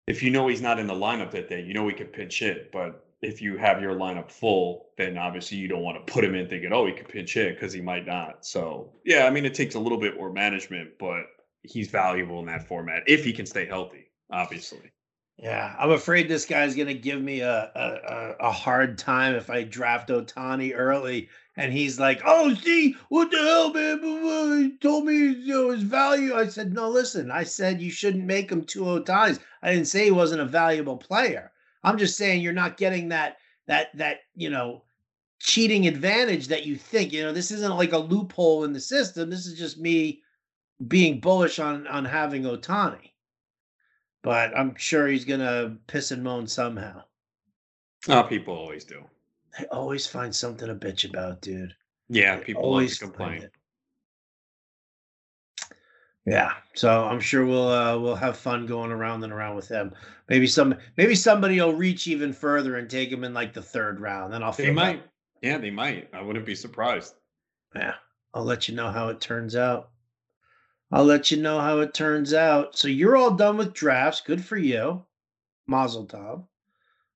[0.08, 2.42] if you know he's not in the lineup that day, you know he could pinch
[2.42, 2.72] it.
[2.72, 6.34] But if you have your lineup full, then obviously you don't want to put him
[6.34, 8.44] in thinking, oh, he could pinch hit because he might not.
[8.44, 11.22] So, yeah, I mean, it takes a little bit more management, but
[11.62, 14.90] he's valuable in that format if he can stay healthy, obviously.
[15.38, 19.64] Yeah, I'm afraid this guy's gonna give me a a, a, hard time if I
[19.64, 24.62] draft Ohtani early, and he's like, "Oh, see, what the hell, man?
[24.62, 27.30] He told me know, his value." I said, "No, listen.
[27.30, 29.40] I said you shouldn't make him two Ohtanis.
[29.62, 31.51] I didn't say he wasn't a valuable player.
[31.84, 34.84] I'm just saying you're not getting that that that you know
[35.38, 37.12] cheating advantage that you think.
[37.12, 39.30] You know, this isn't like a loophole in the system.
[39.30, 40.22] This is just me
[40.86, 43.12] being bullish on on having Ohtani."
[44.22, 47.02] but I'm sure he's gonna piss and moan somehow.
[48.08, 49.04] Oh, people always do.
[49.58, 51.74] They always find something to bitch about, dude.
[52.08, 53.48] Yeah, I people always complain.
[56.24, 59.92] Yeah, so I'm sure we'll uh, we'll have fun going around and around with him.
[60.28, 64.00] Maybe some maybe somebody will reach even further and take him in like the third
[64.00, 64.32] round.
[64.32, 65.02] Then I'll They might.
[65.40, 66.08] Yeah, they might.
[66.12, 67.14] I wouldn't be surprised.
[67.74, 67.94] Yeah,
[68.34, 69.90] I'll let you know how it turns out.
[70.92, 72.78] I'll let you know how it turns out.
[72.78, 74.20] So you're all done with drafts.
[74.20, 75.04] Good for you,
[75.66, 76.46] Mazel Tov.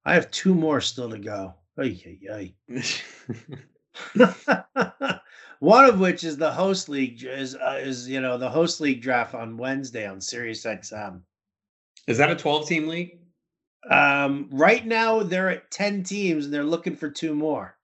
[0.05, 1.55] I have two more still to go.
[1.79, 2.81] Ay, ay, ay.
[5.61, 9.01] One of which is the host league is uh, is you know the host league
[9.01, 11.21] draft on Wednesday on Sirius XM.
[12.07, 13.19] Is that a 12 team league?
[13.91, 17.77] Um, right now they're at ten teams and they're looking for two more.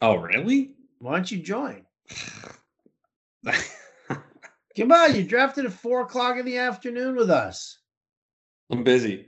[0.00, 0.76] Oh, really?
[1.00, 1.84] Why don't you join?
[4.76, 7.78] Come on, you drafted at four o'clock in the afternoon with us.
[8.70, 9.26] I'm busy.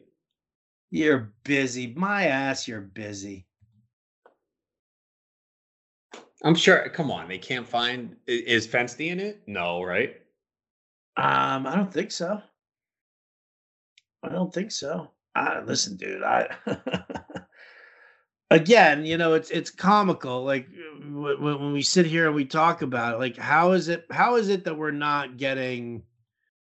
[0.91, 1.93] You're busy.
[1.97, 3.47] My ass, you're busy.
[6.43, 6.89] I'm sure.
[6.91, 8.17] Come on, they can't find.
[8.27, 9.43] Is Fensty in it?
[9.47, 10.17] No, right?
[11.17, 12.41] Um, I don't think so.
[14.23, 15.11] I don't think so.
[15.35, 16.23] I listen, dude.
[16.23, 16.49] I
[18.51, 20.45] again, you know, it's it's comical.
[20.45, 20.67] Like
[21.03, 24.07] when, when we sit here and we talk about it, like how is it?
[24.11, 26.03] How is it that we're not getting,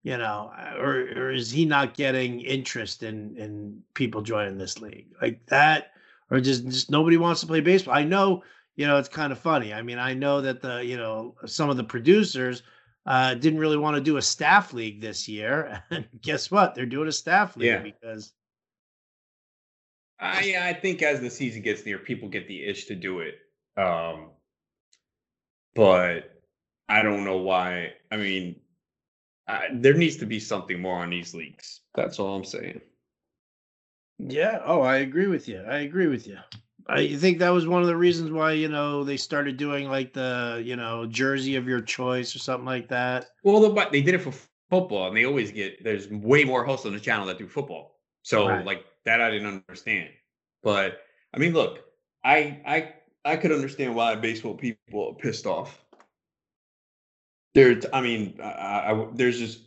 [0.03, 5.09] you know, or or is he not getting interest in in people joining this league
[5.21, 5.93] like that,
[6.31, 7.95] or just just nobody wants to play baseball?
[7.95, 8.43] I know,
[8.77, 9.73] you know, it's kind of funny.
[9.75, 12.63] I mean, I know that the you know some of the producers
[13.07, 15.83] uh, didn't really want to do a staff league this year.
[15.91, 16.75] And guess what?
[16.75, 17.83] They're doing a staff league Yeah.
[17.83, 18.33] because
[20.21, 23.35] I I think as the season gets near, people get the itch to do it.
[23.77, 24.31] Um,
[25.75, 26.43] but
[26.89, 27.95] I don't know why.
[28.11, 28.57] I mean,
[29.49, 31.81] I, there needs to be something more on these leagues.
[31.95, 32.81] That's all I'm saying.
[34.19, 34.61] yeah.
[34.65, 35.61] Oh, I agree with you.
[35.63, 36.39] I agree with you.
[36.89, 40.13] I think that was one of the reasons why you know they started doing like
[40.13, 43.27] the you know jersey of your choice or something like that.
[43.45, 44.33] Well, the- but they did it for
[44.71, 48.01] football, and they always get there's way more hosts on the channel that do football.
[48.23, 48.65] So Right.
[48.67, 50.11] like that, I didn't understand.
[50.63, 51.03] But
[51.35, 51.85] I mean, look,
[52.25, 55.85] I I I could understand why baseball people are pissed off.
[57.55, 59.61] There, I mean, I, I, I- there's just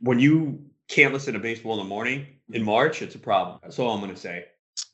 [0.00, 3.58] when you can't listen to baseball in the morning in March, it's a problem.
[3.62, 4.46] That's all I'm gonna say.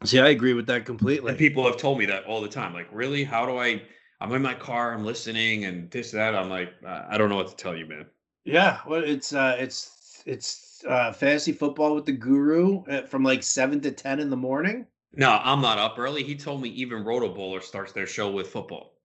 [0.04, 1.30] See, I agree with that completely.
[1.30, 2.72] And people have told me that all the time.
[2.74, 3.24] Like, really?
[3.24, 3.82] How do I?
[4.20, 6.34] I'm in my car, I'm listening, and this that.
[6.36, 8.06] I'm like, I I don't know what to tell you, man.
[8.44, 13.42] Yeah, well, it's uh, it's it's uh, fantasy football with the guru uh, from like
[13.42, 14.86] seven to ten in the morning.
[15.14, 16.22] No, I'm not up early.
[16.22, 18.98] He told me even RotoBaller starts their show with football.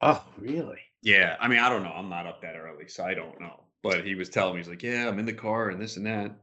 [0.00, 0.80] Oh, really?
[1.02, 1.92] Yeah, I mean, I don't know.
[1.92, 3.60] I'm not up that early, so I don't know.
[3.82, 6.06] But he was telling me, he's like, "Yeah, I'm in the car and this and
[6.06, 6.34] that."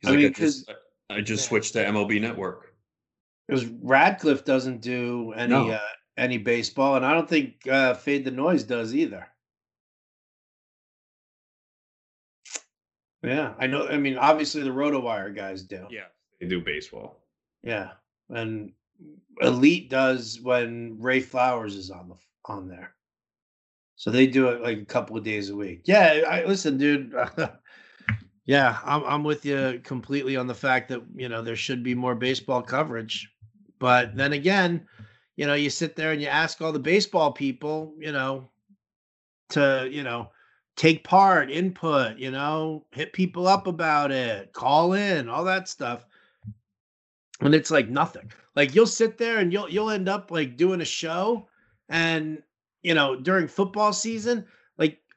[0.00, 0.70] He's I like, mean, I, just,
[1.10, 1.48] I just Yeah.
[1.48, 2.74] switched to MLB Network.
[3.48, 5.70] Because Radcliffe doesn't do any No.
[5.70, 5.80] uh,
[6.16, 9.26] any baseball, and I don't think uh, Fade the Noise does either.
[13.22, 13.88] Yeah, I know.
[13.88, 15.86] I mean, obviously the RotoWire guys do.
[15.90, 16.06] Yeah,
[16.40, 17.24] they do baseball.
[17.62, 17.90] Yeah,
[18.30, 18.72] and
[19.40, 22.94] Elite does when Ray Flowers is on the on there.
[23.96, 25.82] So they do it like a couple of days a week.
[25.84, 27.14] Yeah, I listen, dude.
[28.46, 31.94] yeah, I'm I'm with you completely on the fact that you know there should be
[31.94, 33.28] more baseball coverage.
[33.78, 34.86] But then again,
[35.36, 38.48] you know, you sit there and you ask all the baseball people, you know,
[39.50, 40.30] to, you know,
[40.76, 46.06] take part, input, you know, hit people up about it, call in, all that stuff.
[47.40, 48.32] And it's like nothing.
[48.54, 51.48] Like you'll sit there and you'll you'll end up like doing a show
[51.90, 52.42] and
[52.82, 54.46] you know, during football season,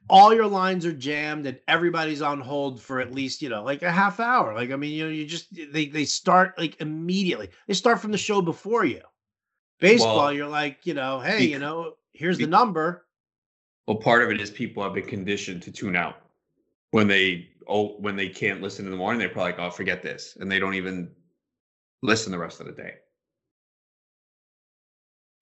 [0.08, 3.82] all your lines are jammed and everybody's on hold for at least, you know, like
[3.82, 4.54] a half hour.
[4.54, 7.50] Like I mean, you know, you just they they start like immediately.
[7.66, 9.02] They start from the show before you.
[9.78, 13.06] Baseball, well, you're like, you know, hey, you know, here's the number.
[13.86, 16.16] Well, part of it is people have been conditioned to tune out
[16.90, 19.18] when they oh when they can't listen in the morning.
[19.18, 21.10] They're probably like, oh, forget this, and they don't even
[22.02, 22.94] listen the rest of the day.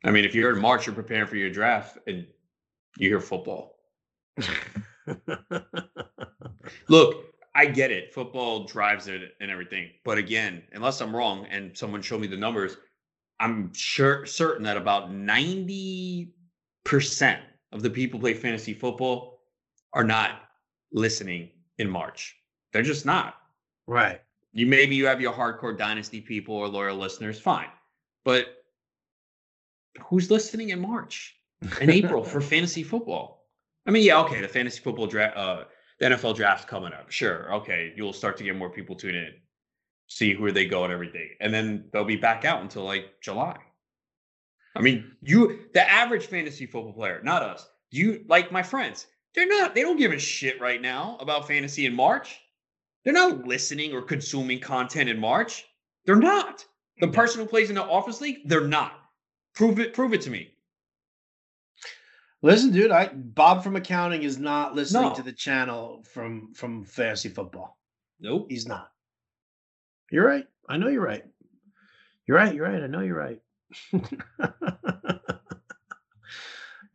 [0.05, 2.27] I mean, if you're in March, you're preparing for your draft, and
[2.97, 3.78] you hear football.
[6.89, 7.24] Look,
[7.55, 8.12] I get it.
[8.14, 9.91] Football drives it and everything.
[10.05, 12.76] But again, unless I'm wrong and someone show me the numbers,
[13.41, 16.28] I'm sure certain that about 90%
[17.72, 19.41] of the people play fantasy football
[19.93, 20.43] are not
[20.93, 22.36] listening in March.
[22.72, 23.36] They're just not.
[23.86, 24.20] Right.
[24.53, 27.68] You maybe you have your hardcore dynasty people or loyal listeners, fine.
[28.24, 28.64] But
[30.05, 31.36] who's listening in March
[31.80, 33.38] and April for fantasy football?
[33.89, 35.64] I mean, yeah, okay, the fantasy football draft uh
[35.99, 37.11] the NFL draft's coming up.
[37.11, 37.53] Sure.
[37.55, 39.32] Okay, you'll start to get more people tune in
[40.09, 41.30] see where they go and everything.
[41.41, 43.57] And then they'll be back out until like July.
[44.74, 47.68] I mean, you the average fantasy football player, not us.
[47.91, 51.86] You like my friends, they're not they don't give a shit right now about fantasy
[51.86, 52.41] in March.
[53.05, 55.64] They're not listening or consuming content in March.
[56.05, 56.64] They're not.
[57.01, 58.93] The person who plays in the office league, they're not.
[59.55, 60.51] Prove it, prove it to me.
[62.43, 65.14] Listen, dude, I Bob from accounting is not listening no.
[65.14, 67.78] to the channel from from fantasy football.
[68.20, 68.47] Nope.
[68.49, 68.91] He's not.
[70.11, 70.47] You're right.
[70.68, 71.24] I know you're right.
[72.26, 72.55] You're right.
[72.55, 72.82] You're right.
[72.82, 73.41] I know you're right.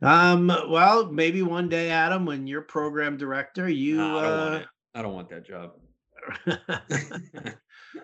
[0.02, 0.46] um.
[0.70, 3.96] Well, maybe one day, Adam, when you're program director, you.
[3.96, 4.64] Nah, I, don't uh,
[4.94, 5.72] I, don't want that job.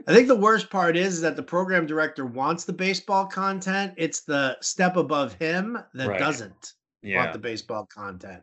[0.07, 3.95] I think the worst part is, is that the program director wants the baseball content.
[3.97, 6.19] It's the step above him that right.
[6.19, 7.19] doesn't yeah.
[7.19, 8.43] want the baseball content.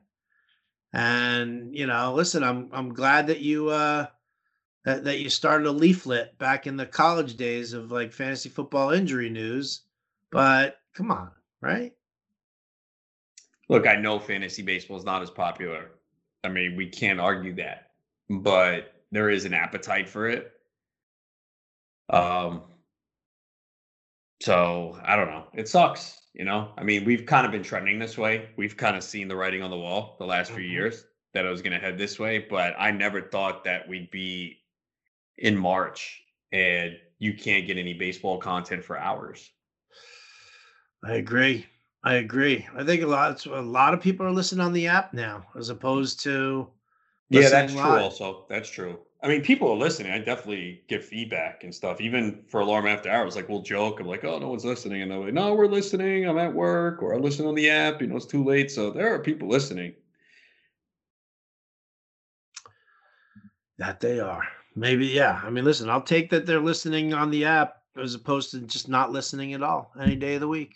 [0.94, 4.08] And you know, listen, I'm I'm glad that you uh
[4.86, 8.92] that, that you started a leaflet back in the college days of like fantasy football
[8.92, 9.82] injury news.
[10.32, 11.32] But come on,
[11.62, 11.94] right?
[13.70, 15.92] Look, I know fantasy baseball is not as popular.
[16.44, 17.92] I mean, we can't argue that,
[18.30, 20.54] but there is an appetite for it.
[22.10, 22.64] Um,
[24.42, 25.46] so I don't know.
[25.54, 26.72] It sucks, you know.
[26.78, 28.50] I mean, we've kind of been trending this way.
[28.58, 30.72] We've kind of seen the writing on the wall the last few mm-hmm.
[30.72, 34.12] years that I was going to head this way, but I never thought that we'd
[34.12, 34.58] be
[35.38, 36.22] in March
[36.52, 39.50] and you can't get any baseball content for hours.
[41.04, 41.66] I agree.
[42.04, 42.68] I agree.
[42.76, 45.70] I think a lot a lot of people are listening on the app now as
[45.70, 46.68] opposed to
[47.30, 47.84] Yeah, that's live.
[47.84, 48.46] true also.
[48.50, 49.00] That's true.
[49.22, 50.12] I mean, people are listening.
[50.12, 52.00] I definitely get feedback and stuff.
[52.00, 54.00] Even for alarm after hours, like we'll joke.
[54.00, 56.28] I'm like, "Oh, no one's listening," and they're like, "No, we're listening.
[56.28, 58.02] I'm at work, or I listen on the app.
[58.02, 59.94] You know, it's too late." So there are people listening.
[63.80, 64.44] That they are.
[64.76, 65.42] Maybe, yeah.
[65.44, 68.88] I mean, listen, I'll take that they're listening on the app as opposed to just
[68.88, 70.76] not listening at all any day of the week.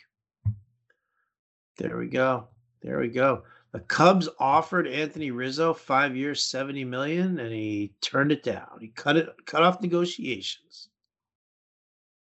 [1.78, 2.48] There we go.
[2.82, 3.44] There we go.
[3.74, 8.80] The Cubs offered Anthony Rizzo five years, 70 million, and he turned it down.
[8.82, 10.90] He cut it, cut off negotiations.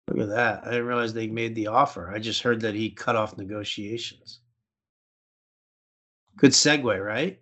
[0.08, 0.64] Look at that.
[0.64, 2.10] I didn't realize they made the offer.
[2.10, 4.40] I just heard that he cut off negotiations.
[6.36, 7.38] Good segue, right?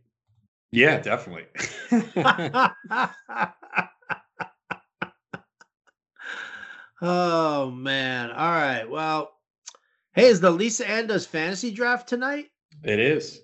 [0.73, 1.47] Yeah, definitely.
[7.07, 8.31] Oh man.
[8.31, 8.89] All right.
[8.89, 9.33] Well,
[10.15, 12.47] hey, is the Lisa Ando's fantasy draft tonight?
[12.83, 13.41] It is.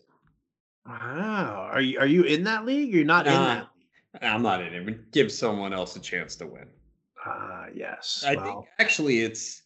[0.87, 1.69] Wow.
[1.73, 2.93] Are you are you in that league?
[2.93, 4.23] You're not uh, in that league.
[4.23, 6.67] I'm not in it, but give someone else a chance to win.
[7.25, 8.25] Ah, uh, yes.
[8.27, 8.45] I well.
[8.45, 9.63] think actually it's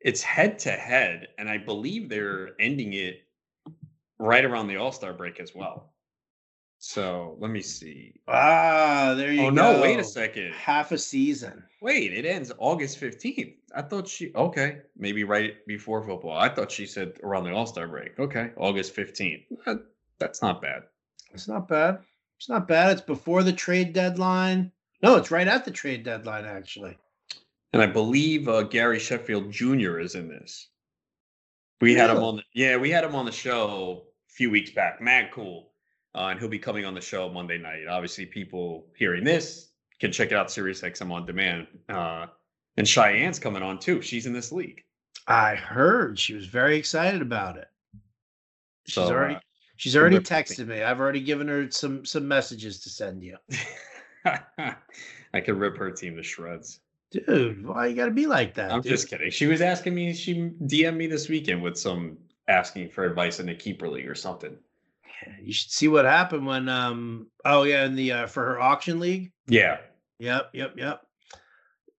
[0.00, 3.22] it's head to head, and I believe they're ending it
[4.18, 5.92] right around the All Star break as well.
[6.80, 8.14] So let me see.
[8.28, 9.62] Ah, there you oh, go.
[9.68, 10.52] Oh no, wait a second.
[10.52, 11.64] Half a season.
[11.82, 13.54] Wait, it ends August 15th.
[13.74, 16.38] I thought she okay, maybe right before football.
[16.38, 18.18] I thought she said around the All-Star break.
[18.18, 19.44] Okay, August 15th.
[20.18, 20.84] That's not bad.
[21.32, 21.98] It's not bad.
[22.38, 22.92] It's not bad.
[22.92, 24.72] It's before the trade deadline.
[25.02, 26.96] No, it's right at the trade deadline actually.
[27.72, 29.98] And I believe uh, Gary Sheffield Jr.
[29.98, 30.68] is in this.
[31.80, 32.00] We really?
[32.00, 35.00] had him on the yeah, we had him on the show a few weeks back.
[35.00, 35.68] Mad cool
[36.14, 37.86] uh, and he'll be coming on the show Monday night.
[37.88, 41.66] Obviously, people hearing this can check it out Sirius XM on demand.
[41.88, 42.26] Uh,
[42.76, 44.00] and Cheyenne's coming on too.
[44.00, 44.82] She's in this league.
[45.26, 47.68] I heard she was very excited about it.
[48.86, 49.40] She's So, already uh,
[49.78, 50.82] she's already texted me.
[50.82, 53.38] I've already given her some some messages to send you.
[54.26, 56.80] I could rip her team to shreds.
[57.10, 58.70] Dude, why you gotta be like that?
[58.70, 58.90] I'm dude?
[58.90, 59.30] just kidding.
[59.30, 60.12] She was asking me.
[60.12, 62.18] She DM'd me this weekend with some
[62.48, 64.56] asking for advice in the keeper league or something.
[65.42, 69.00] You should see what happened when um oh yeah, in the uh for her auction
[69.00, 69.32] league.
[69.46, 69.78] Yeah.
[70.18, 71.02] Yep, yep, yep.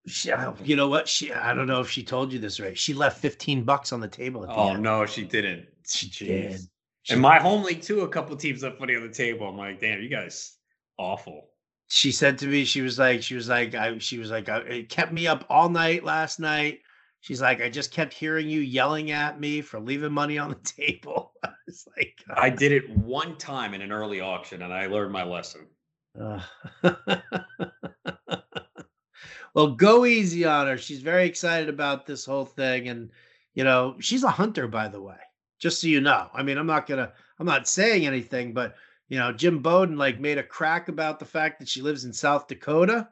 [0.05, 0.31] She,
[0.63, 1.07] you know what?
[1.07, 2.77] She I don't know if she told you this right.
[2.77, 5.67] She left 15 bucks on the table at the Oh no, she didn't.
[5.87, 6.61] She did.
[7.09, 9.47] In my home league too, a couple teams left money on the table.
[9.47, 10.57] I'm like, damn, you guys
[10.97, 11.49] awful.
[11.89, 14.59] she said to me, she was like, she was like, I she was like, I,
[14.59, 16.79] it kept me up all night last night.
[17.21, 20.55] She's like, I just kept hearing you yelling at me for leaving money on the
[20.63, 21.33] table.
[21.43, 25.11] I was like, I did it one time in an early auction, and I learned
[25.11, 25.67] my lesson.
[26.19, 26.41] Uh,
[29.53, 30.77] well, go easy on her.
[30.77, 32.87] She's very excited about this whole thing.
[32.87, 33.11] And,
[33.53, 35.17] you know, she's a hunter, by the way,
[35.59, 36.29] just so you know.
[36.33, 38.75] I mean, I'm not to, I'm not saying anything, but,
[39.07, 42.13] you know, Jim Bowden like made a crack about the fact that she lives in
[42.13, 43.09] South Dakota.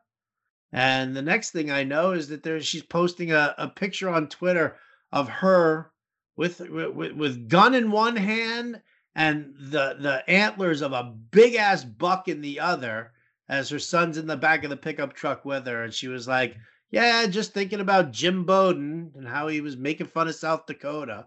[0.71, 4.27] And the next thing I know is that there she's posting a, a picture on
[4.27, 4.77] Twitter
[5.11, 5.91] of her
[6.35, 8.81] with, with with gun in one hand
[9.15, 13.11] and the the antlers of a big ass buck in the other
[13.49, 16.27] as her son's in the back of the pickup truck with her and she was
[16.27, 16.55] like
[16.91, 21.25] yeah just thinking about jim bowden and how he was making fun of south dakota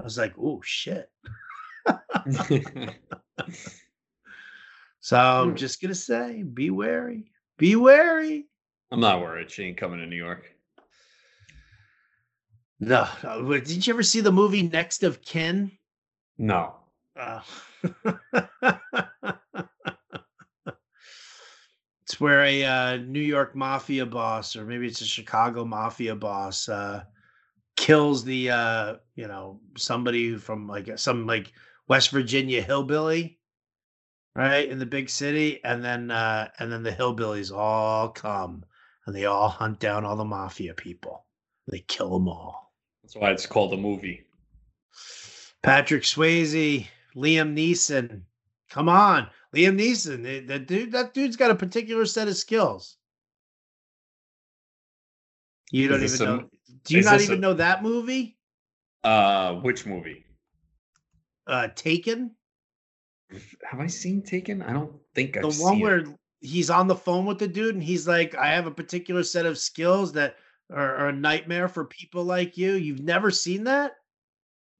[0.00, 1.10] i was like oh shit
[5.00, 5.56] so i'm Hmm.
[5.56, 8.46] just gonna say be wary be wary
[8.92, 9.50] I'm not worried.
[9.50, 10.44] She ain't coming to New York.
[12.78, 15.72] no, no did you ever see the movie next of kin
[16.38, 16.76] No.
[17.18, 17.40] Uh,
[22.02, 26.68] it's where a uh, New York mafia boss, or maybe it's a Chicago mafia boss,
[26.68, 27.02] uh,
[27.76, 31.52] kills the uh, you know somebody from like some like
[31.88, 33.38] West Virginia hillbilly,
[34.34, 38.64] right in the big city, and then uh, and then the hillbillies all come
[39.06, 41.24] and they all hunt down all the mafia people.
[41.68, 42.72] They kill them all.
[43.02, 44.24] That's why it's called a movie.
[45.62, 48.22] Patrick Swayze, Liam Neeson.
[48.70, 50.26] Come on, Liam Neeson.
[50.26, 52.96] eh, That dude, that dude's got a particular set of skills.
[55.70, 56.48] You don't even a- know.
[56.86, 58.38] Do you is not even a- know that movie?
[59.04, 60.24] Uh, which movie?
[61.46, 62.34] Uh, Taken,
[63.70, 64.62] Have I seen Taken?
[64.62, 65.56] I don't think I've seen it.
[65.58, 65.82] the one it.
[65.82, 66.04] where
[66.40, 69.46] he's on the phone with the dude and he's like, "I have a particular set
[69.46, 70.36] of skills that
[70.70, 73.92] are, are a nightmare for people like you." You've never seen that?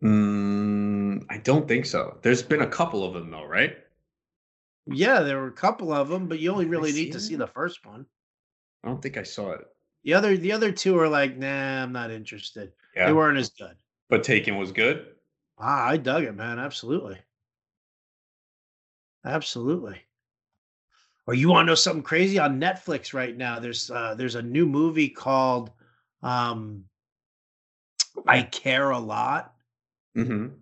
[0.03, 2.19] Mm, I don't think so.
[2.23, 3.77] There's been a couple of them though, right?
[4.87, 7.47] Yeah, there were a couple of them, but you only really need to see the
[7.49, 8.07] first one.
[8.85, 9.67] I don't think I saw it.
[10.07, 13.51] The other, the other two are like, "Nah, I'm not interested." Yeah, They weren't as
[13.51, 13.75] good.
[14.09, 15.09] but Taken was good.
[15.59, 16.61] Ah, I dug it, man.
[16.61, 17.19] Absolutely.
[19.25, 20.01] Absolutely.
[21.27, 23.59] Or you want to know something crazy on Netflix right now?
[23.59, 25.73] There's uh there's a new movie called
[26.23, 26.85] um
[28.29, 29.55] I Care a Lot.
[30.17, 30.55] Mm-hmm.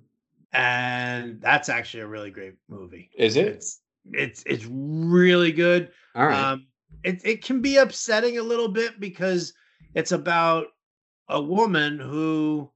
[0.53, 3.11] And that's actually a really great movie.
[3.14, 3.49] Is it?
[3.49, 3.80] It's
[4.11, 5.90] it's it's really good.
[6.14, 6.53] All right.
[6.53, 6.66] Um,
[7.05, 9.52] it it can be upsetting a little bit because
[9.94, 10.68] it's about
[11.28, 12.70] a woman who,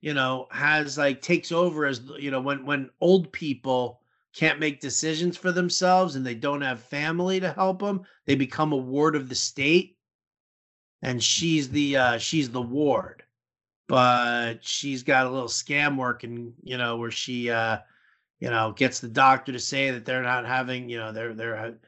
[0.00, 4.00] you know, has like takes over as you know when when old people
[4.34, 8.72] can't make decisions for themselves and they don't have family to help them, they become
[8.72, 9.96] a ward of the state,
[11.02, 13.22] and she's the uh, she's the ward,
[13.86, 17.78] but she's got a little scam working, you know, where she uh,
[18.40, 21.78] you know gets the doctor to say that they're not having, you know, they're they're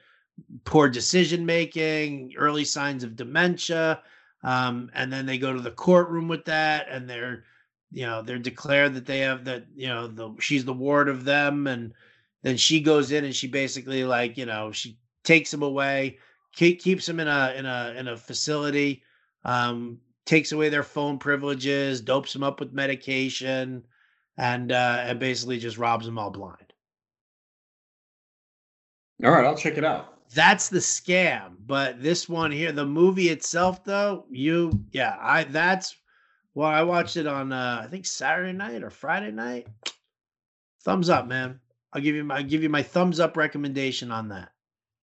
[0.65, 4.03] poor decision making, early signs of dementia,
[4.43, 7.45] um, and then they go to the courtroom with that, and they're,
[7.93, 11.25] you know, they're declared that they have that, you know, the she's the ward of
[11.25, 11.93] them, and
[12.43, 16.19] then she goes in and she basically like, you know, she takes him away,
[16.55, 19.03] keep, keeps him in a in a in a facility,
[19.45, 23.85] um, takes away their phone privileges, dopes them up with medication,
[24.39, 26.73] and uh, and basically just robs them all blind.
[29.23, 30.20] All right, I'll check it out.
[30.35, 31.57] That's the scam.
[31.67, 35.97] But this one here, the movie itself, though, you, yeah, I, that's,
[36.55, 39.67] well, I watched it on, uh, I think Saturday night or Friday night.
[40.83, 41.61] Thumbs up, man.
[41.93, 44.53] I'll give you my, I'll give you my thumbs up recommendation on that.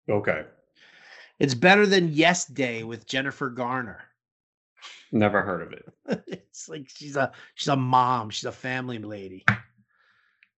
[0.09, 0.45] Okay.
[1.39, 4.01] It's better than Yes Day with Jennifer Garner.
[5.11, 6.24] Never heard of it.
[6.28, 8.30] it's like she's a she's a mom.
[8.30, 9.43] She's a family lady.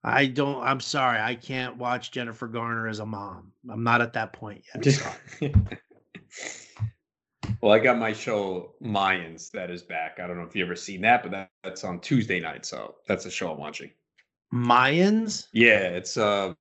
[0.03, 0.61] I don't.
[0.63, 1.19] I'm sorry.
[1.19, 3.51] I can't watch Jennifer Garner as a mom.
[3.69, 5.01] I'm not at that point yet.
[7.61, 10.19] Well, I got my show Mayans that is back.
[10.19, 12.65] I don't know if you ever seen that, but that, that's on Tuesday night.
[12.65, 13.91] So that's a show I'm watching.
[14.51, 15.47] Mayans?
[15.53, 16.53] Yeah, it's uh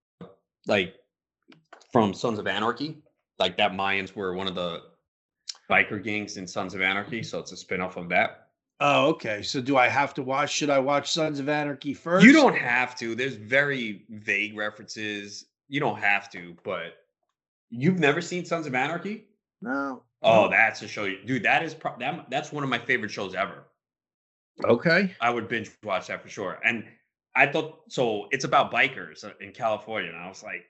[0.66, 0.94] like
[1.90, 2.98] from Sons of Anarchy.
[3.38, 4.82] Like that Mayans were one of the
[5.70, 8.49] biker gangs in Sons of Anarchy, so it's a spin-off of that.
[8.80, 9.42] Oh, okay.
[9.42, 12.24] So do I have to watch should I watch Sons of Anarchy first?
[12.24, 13.14] You don't have to.
[13.14, 15.44] There's very vague references.
[15.68, 16.96] You don't have to, but
[17.68, 19.26] you've never seen Sons of Anarchy?
[19.60, 20.02] No.
[20.22, 23.10] Oh, that's a show you dude, that is pro- that, that's one of my favorite
[23.10, 23.64] shows ever.
[24.64, 25.14] Okay.
[25.20, 26.58] I would binge watch that for sure.
[26.64, 26.84] And
[27.36, 30.10] I thought so it's about bikers in California.
[30.10, 30.64] And I was like,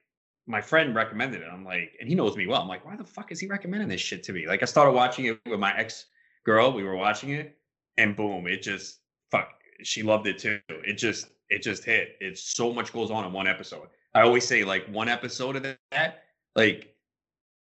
[0.46, 1.48] my friend recommended it.
[1.50, 2.60] I'm like, and he knows me well.
[2.60, 4.48] I'm like, why the fuck is he recommending this shit to me?
[4.48, 6.06] Like I started watching it with my ex
[6.44, 6.72] girl.
[6.72, 7.56] We were watching it
[8.00, 9.50] and boom, it just fuck.
[9.82, 10.60] She loved it too.
[10.68, 12.16] It just it just hit.
[12.20, 13.88] It's so much goes on in one episode.
[14.14, 16.24] I always say like one episode of that,
[16.56, 16.94] like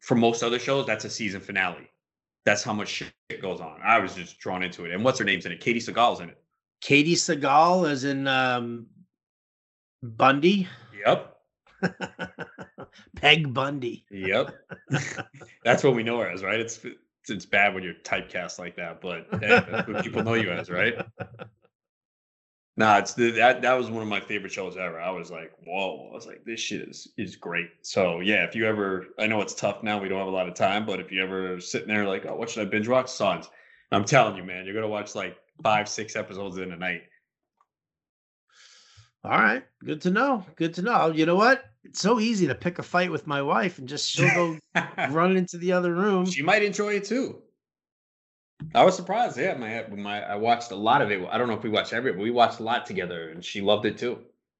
[0.00, 1.90] for most other shows, that's a season finale.
[2.44, 3.80] That's how much shit goes on.
[3.84, 4.92] I was just drawn into it.
[4.92, 5.60] And what's her name's in it?
[5.60, 6.38] Katey Sagal's in it.
[6.82, 8.86] Katey Sagal is in um,
[10.02, 10.68] Bundy.
[11.06, 11.36] Yep.
[13.16, 14.04] Peg Bundy.
[14.10, 14.54] Yep.
[15.64, 16.58] that's what we know her as, right?
[16.58, 16.80] It's
[17.28, 20.70] it's bad when you're typecast like that, but hey, that's what people know you as,
[20.70, 20.94] right?
[22.76, 24.98] Nah, it's the, that that was one of my favorite shows ever.
[24.98, 26.08] I was like, whoa!
[26.10, 27.68] I was like, this shit is is great.
[27.82, 30.00] So yeah, if you ever, I know it's tough now.
[30.00, 32.34] We don't have a lot of time, but if you ever sitting there like, oh,
[32.34, 33.10] what should I binge watch?
[33.10, 33.50] Sons.
[33.90, 37.02] I'm telling you, man, you're gonna watch like five, six episodes in a night.
[39.24, 40.44] All right, good to know.
[40.56, 40.98] Good to know.
[41.00, 41.64] Oh, you know what?
[41.84, 44.58] It's so easy to pick a fight with my wife and just she'll go
[45.10, 46.26] run into the other room.
[46.26, 47.42] She might enjoy it too.
[48.74, 49.38] I was surprised.
[49.38, 51.24] Yeah, my my I watched a lot of it.
[51.30, 53.60] I don't know if we watched every, but we watched a lot together, and she
[53.60, 54.18] loved it too.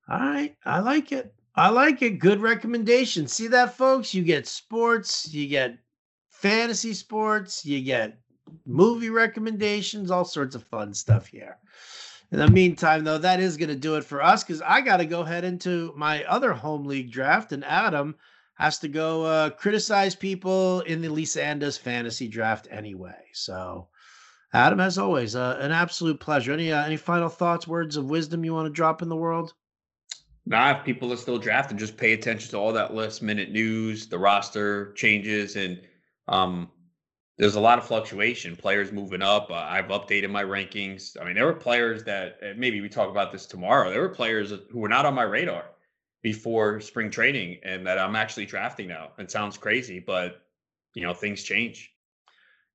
[0.09, 1.35] All right, I like it.
[1.55, 2.19] I like it.
[2.19, 3.27] Good recommendation.
[3.27, 4.15] See that, folks?
[4.15, 5.79] You get sports, you get
[6.29, 8.19] fantasy sports, you get
[8.67, 11.59] movie recommendations, all sorts of fun stuff here.
[12.33, 14.97] In the meantime, though, that is going to do it for us because I got
[14.97, 18.17] to go head into my other home league draft, and Adam
[18.55, 23.23] has to go uh, criticize people in the Lisa Lisanda's fantasy draft anyway.
[23.35, 23.89] So,
[24.55, 26.55] Adam, as always, uh, an absolute pleasure.
[26.55, 29.53] Any uh, any final thoughts, words of wisdom you want to drop in the world?
[30.47, 34.07] Nah, if people are still drafting, just pay attention to all that last minute news,
[34.07, 35.83] the roster changes, and
[36.29, 36.71] um,
[37.43, 38.55] there's a lot of fluctuation.
[38.55, 39.51] Players moving up.
[39.51, 41.21] Uh, I've updated my rankings.
[41.21, 43.91] I mean, there were players that maybe we talk about this tomorrow.
[43.91, 45.65] There were players who were not on my radar
[46.23, 49.09] before spring training and that I'm actually drafting now.
[49.19, 50.43] It sounds crazy, but
[50.95, 51.91] you know, things change.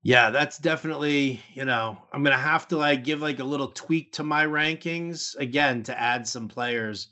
[0.03, 4.11] Yeah, that's definitely, you know, I'm to have to like give like a little tweak
[4.13, 7.07] to my rankings again to add some players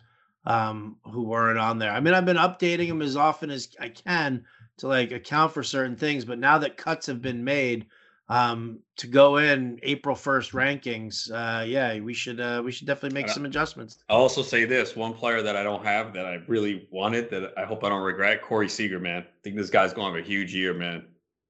[0.46, 1.92] um who weren't on there.
[1.92, 4.44] I mean, I've been updating them as often as I can
[4.78, 7.86] to like account for certain things, but now that cuts have been made,
[8.28, 13.14] um to go in April 1st rankings, uh yeah, we should uh we should definitely
[13.14, 14.04] make some adjustments.
[14.10, 17.54] I'll also say this, one player that I don't have that I really wanted that
[17.58, 19.22] I hope I don't regret, Corey Seager, man.
[19.22, 21.06] I think this guy's going to have a huge year, man.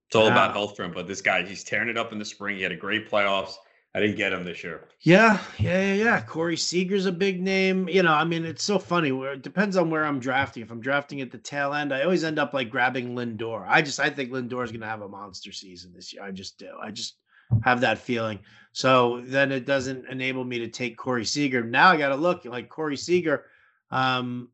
[0.08, 2.26] It's all about health for him, but this guy, he's tearing it up in the
[2.26, 2.58] spring.
[2.58, 3.56] He had a great playoffs.
[3.96, 4.84] I didn't get him this year.
[5.00, 6.22] Yeah, yeah, yeah, yeah.
[6.22, 7.88] Corey Seager's a big name.
[7.88, 9.10] You know, I mean, it's so funny.
[9.10, 10.62] It depends on where I'm drafting.
[10.62, 13.66] If I'm drafting at the tail end, I always end up like grabbing Lindor.
[13.66, 16.24] I just I think Lindor is going to have a monster season this year.
[16.24, 16.72] I just do.
[16.82, 17.16] I just
[17.64, 18.40] have that feeling.
[18.74, 21.64] So then it doesn't enable me to take Corey Seager.
[21.64, 23.46] Now I got to look like Corey Seager.
[23.92, 24.50] Um,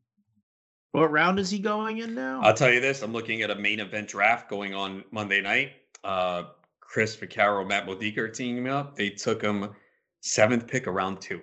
[0.92, 2.42] what round is he going in now?
[2.42, 3.02] I'll tell you this.
[3.02, 5.72] I'm looking at a main event draft going on Monday night.
[6.04, 6.44] Uh,
[6.92, 8.96] Chris Vaccaro, Matt Modica are teaming up.
[8.96, 9.70] They took him
[10.20, 11.40] seventh pick of round two.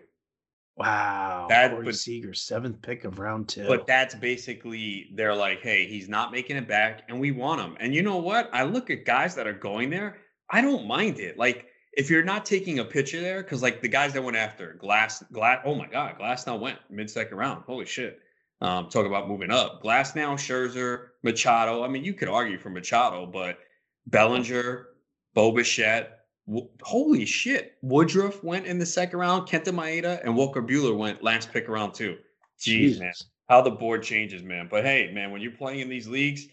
[0.78, 1.47] Wow.
[1.50, 3.68] That Corey but, Seager, seventh pick of round two.
[3.68, 7.76] But that's basically they're like, hey, he's not making it back, and we want him.
[7.80, 8.47] And you know what?
[8.54, 10.18] I look at guys that are going there.
[10.52, 11.36] I don't mind it.
[11.36, 14.76] Like if you're not taking a pitcher there, because like the guys that went after
[14.76, 15.62] Glass, Glass.
[15.66, 17.64] Oh my God, Glasnow went mid second round.
[17.66, 18.20] Holy shit.
[18.62, 19.82] Um, talk about moving up.
[19.82, 21.84] Glasnow, Scherzer, Machado.
[21.84, 23.58] I mean, you could argue for Machado, but
[24.06, 24.89] Bellinger,
[25.34, 26.20] Bo Bichette.
[26.48, 27.78] W- holy shit.
[27.82, 29.48] Woodruff went in the second round.
[29.48, 32.18] Kenta Maeda and Walker Buehler went last pick around two.
[32.60, 33.14] Jeez, man.
[33.48, 34.68] How the board changes, man.
[34.70, 36.48] But hey, man, when you're playing in these leagues,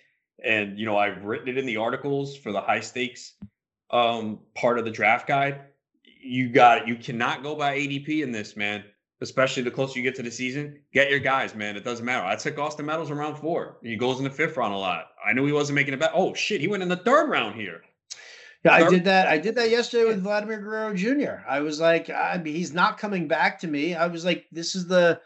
[0.45, 3.35] and you know, I've written it in the articles for the high stakes
[3.91, 5.61] um, part of the draft guide.
[6.23, 8.85] You got you cannot go by ADP in this, man.
[9.23, 11.75] Especially the closer you get to the season, get your guys, man.
[11.75, 12.27] It doesn't matter.
[12.27, 13.79] I took Austin Meadows in round four.
[13.83, 15.07] He goes in the fifth round a lot.
[15.25, 16.11] I knew he wasn't making it back.
[16.13, 17.81] Oh shit, he went in the third round here.
[18.67, 19.29] I did that.
[19.29, 21.43] I did that yesterday with Vladimir Guerrero Jr.
[21.49, 23.95] I was like, I mean, he's not coming back to me.
[23.95, 25.21] I was like, this is the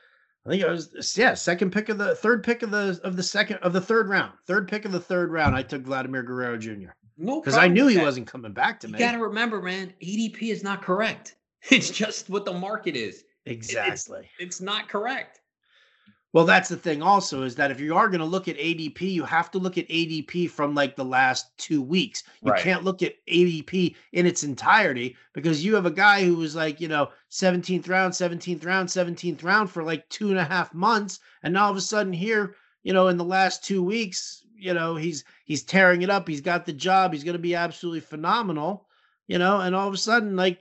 [0.46, 3.22] I think it was yeah, second pick of the third pick of the of the
[3.22, 4.32] second of the third round.
[4.46, 5.54] Third pick of the third round.
[5.54, 6.92] I took Vladimir Guerrero Jr.
[7.18, 8.98] No, Because I knew he wasn't coming back to You me.
[8.98, 9.92] You got to remember, man.
[10.02, 11.36] ADP is not correct.
[11.70, 13.24] It's just what the market is.
[13.44, 14.26] Exactly.
[14.38, 15.39] It's not correct.
[16.32, 19.00] Well, that's the thing also is that if you are going to look at ADP,
[19.00, 22.22] you have to look at ADP from like the last two weeks.
[22.44, 22.62] You Right.
[22.62, 26.80] can't look at ADP in its entirety because you have a guy who was like,
[26.80, 31.18] you know, 17th round, 17th round, 17th round for like two and a half months.
[31.42, 32.54] And now all of a sudden here,
[32.84, 36.28] you know, in the last two weeks, you know, he's he's tearing it up.
[36.28, 37.12] He's got the job.
[37.12, 38.86] He's going to be absolutely phenomenal.
[39.30, 40.60] You know, and all of a sudden, like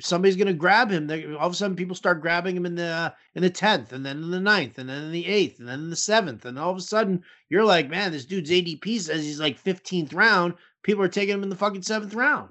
[0.00, 1.10] somebody's going to grab him.
[1.34, 4.04] All of a sudden, people start grabbing him in the uh, in the tenth, and
[4.04, 6.58] then in the ninth, and then in the eighth, and then in the seventh, and
[6.58, 10.52] all of a sudden, you're like, man, this dude's ADP says he's like fifteenth round.
[10.82, 12.50] People are taking him in the fucking seventh round.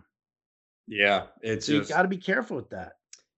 [0.88, 2.94] Yeah, it's So you got to be careful with that.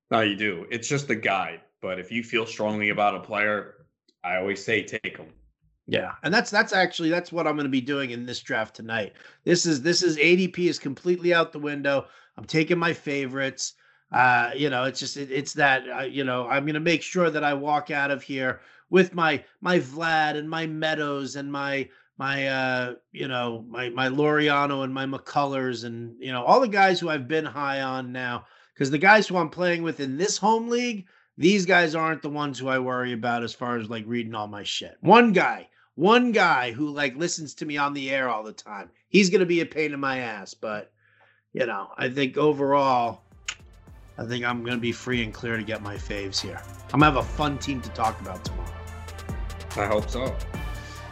[0.09, 0.65] no, you do.
[0.71, 1.59] It's just a guide.
[1.81, 3.85] But if you feel strongly about a player,
[4.23, 5.27] I always say take him.
[5.85, 8.75] Yeah, and that's that's actually that's what I'm going to be doing in this draft
[8.75, 9.13] tonight.
[9.43, 12.05] This is this is ADP is completely out the window.
[12.37, 13.73] I'm taking my favorites.
[14.11, 17.01] Uh, you know, it's just it, it's that uh, you know I'm going to make
[17.01, 21.51] sure that I walk out of here with my my Vlad and my Meadows and
[21.51, 26.61] my my uh you know my my Loriano and my McCullers and you know all
[26.61, 29.99] the guys who I've been high on now because the guys who I'm playing with
[29.99, 31.07] in this home league
[31.37, 34.47] these guys aren't the ones who I worry about as far as like reading all
[34.47, 34.97] my shit.
[35.01, 38.89] One guy, one guy who like listens to me on the air all the time.
[39.09, 40.91] He's gonna be a pain in my ass, but
[41.53, 43.21] you know, I think overall,
[44.17, 46.61] I think I'm gonna be free and clear to get my faves here.
[46.93, 48.69] I'm gonna have a fun team to talk about tomorrow.
[49.75, 50.35] I hope so.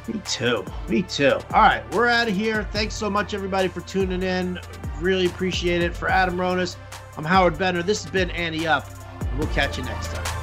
[0.08, 0.66] Me too.
[0.90, 1.34] Me too.
[1.54, 2.64] All right, we're out of here.
[2.72, 4.60] Thanks so much, everybody, for tuning in.
[5.00, 5.96] Really appreciate it.
[5.96, 6.76] For Adam Ronis,
[7.18, 7.84] I'm Howard Bender.
[7.84, 8.88] This has been Ante Up.
[9.38, 10.41] We'll catch you next time.